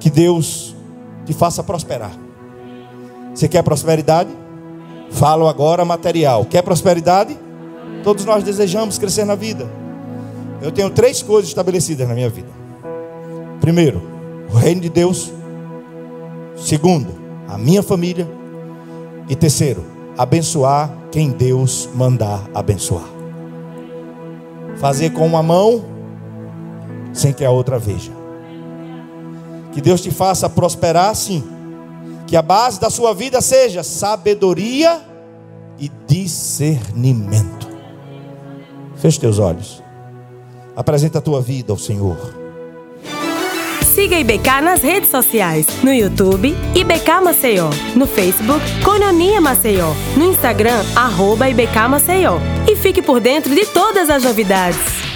Que 0.00 0.10
Deus 0.10 0.74
te 1.24 1.32
faça 1.32 1.62
prosperar. 1.62 2.10
Você 3.32 3.46
quer 3.46 3.62
prosperidade? 3.62 4.30
Falo 5.12 5.46
agora 5.46 5.84
material. 5.84 6.44
Quer 6.44 6.62
prosperidade? 6.62 7.38
Todos 8.02 8.24
nós 8.24 8.42
desejamos 8.42 8.98
crescer 8.98 9.24
na 9.24 9.36
vida. 9.36 9.70
Eu 10.60 10.72
tenho 10.72 10.90
três 10.90 11.22
coisas 11.22 11.48
estabelecidas 11.48 12.08
na 12.08 12.14
minha 12.14 12.28
vida. 12.28 12.50
Primeiro, 13.60 14.02
o 14.52 14.56
reino 14.56 14.80
de 14.80 14.88
Deus. 14.88 15.30
Segundo, 16.56 17.14
a 17.46 17.56
minha 17.56 17.84
família. 17.84 18.28
E 19.28 19.36
terceiro, 19.36 19.84
abençoar 20.18 20.99
quem 21.10 21.30
Deus 21.30 21.88
mandar 21.94 22.48
abençoar. 22.54 23.08
Fazer 24.76 25.10
com 25.10 25.26
uma 25.26 25.42
mão 25.42 25.84
sem 27.12 27.32
que 27.32 27.44
a 27.44 27.50
outra 27.50 27.78
veja. 27.78 28.12
Que 29.72 29.80
Deus 29.80 30.00
te 30.00 30.10
faça 30.10 30.48
prosperar 30.48 31.14
sim. 31.14 31.42
Que 32.26 32.36
a 32.36 32.42
base 32.42 32.80
da 32.80 32.90
sua 32.90 33.12
vida 33.12 33.40
seja 33.40 33.82
sabedoria 33.82 35.00
e 35.78 35.90
discernimento. 36.06 37.68
Feche 38.96 39.18
teus 39.18 39.38
olhos. 39.38 39.82
Apresenta 40.76 41.18
a 41.18 41.22
tua 41.22 41.40
vida 41.40 41.72
ao 41.72 41.78
Senhor. 41.78 42.39
Siga 43.94 44.16
IBK 44.20 44.60
nas 44.62 44.82
redes 44.82 45.10
sociais, 45.10 45.66
no 45.82 45.92
YouTube, 45.92 46.54
IBK 46.76 47.20
Maceió, 47.24 47.70
no 47.96 48.06
Facebook, 48.06 48.60
Cononia 48.84 49.40
Maceió, 49.40 49.94
no 50.16 50.26
Instagram, 50.26 50.80
arroba 50.94 51.50
IBK 51.50 51.88
Maceió. 51.88 52.40
E 52.68 52.76
fique 52.76 53.02
por 53.02 53.20
dentro 53.20 53.52
de 53.52 53.66
todas 53.66 54.08
as 54.08 54.22
novidades. 54.22 55.09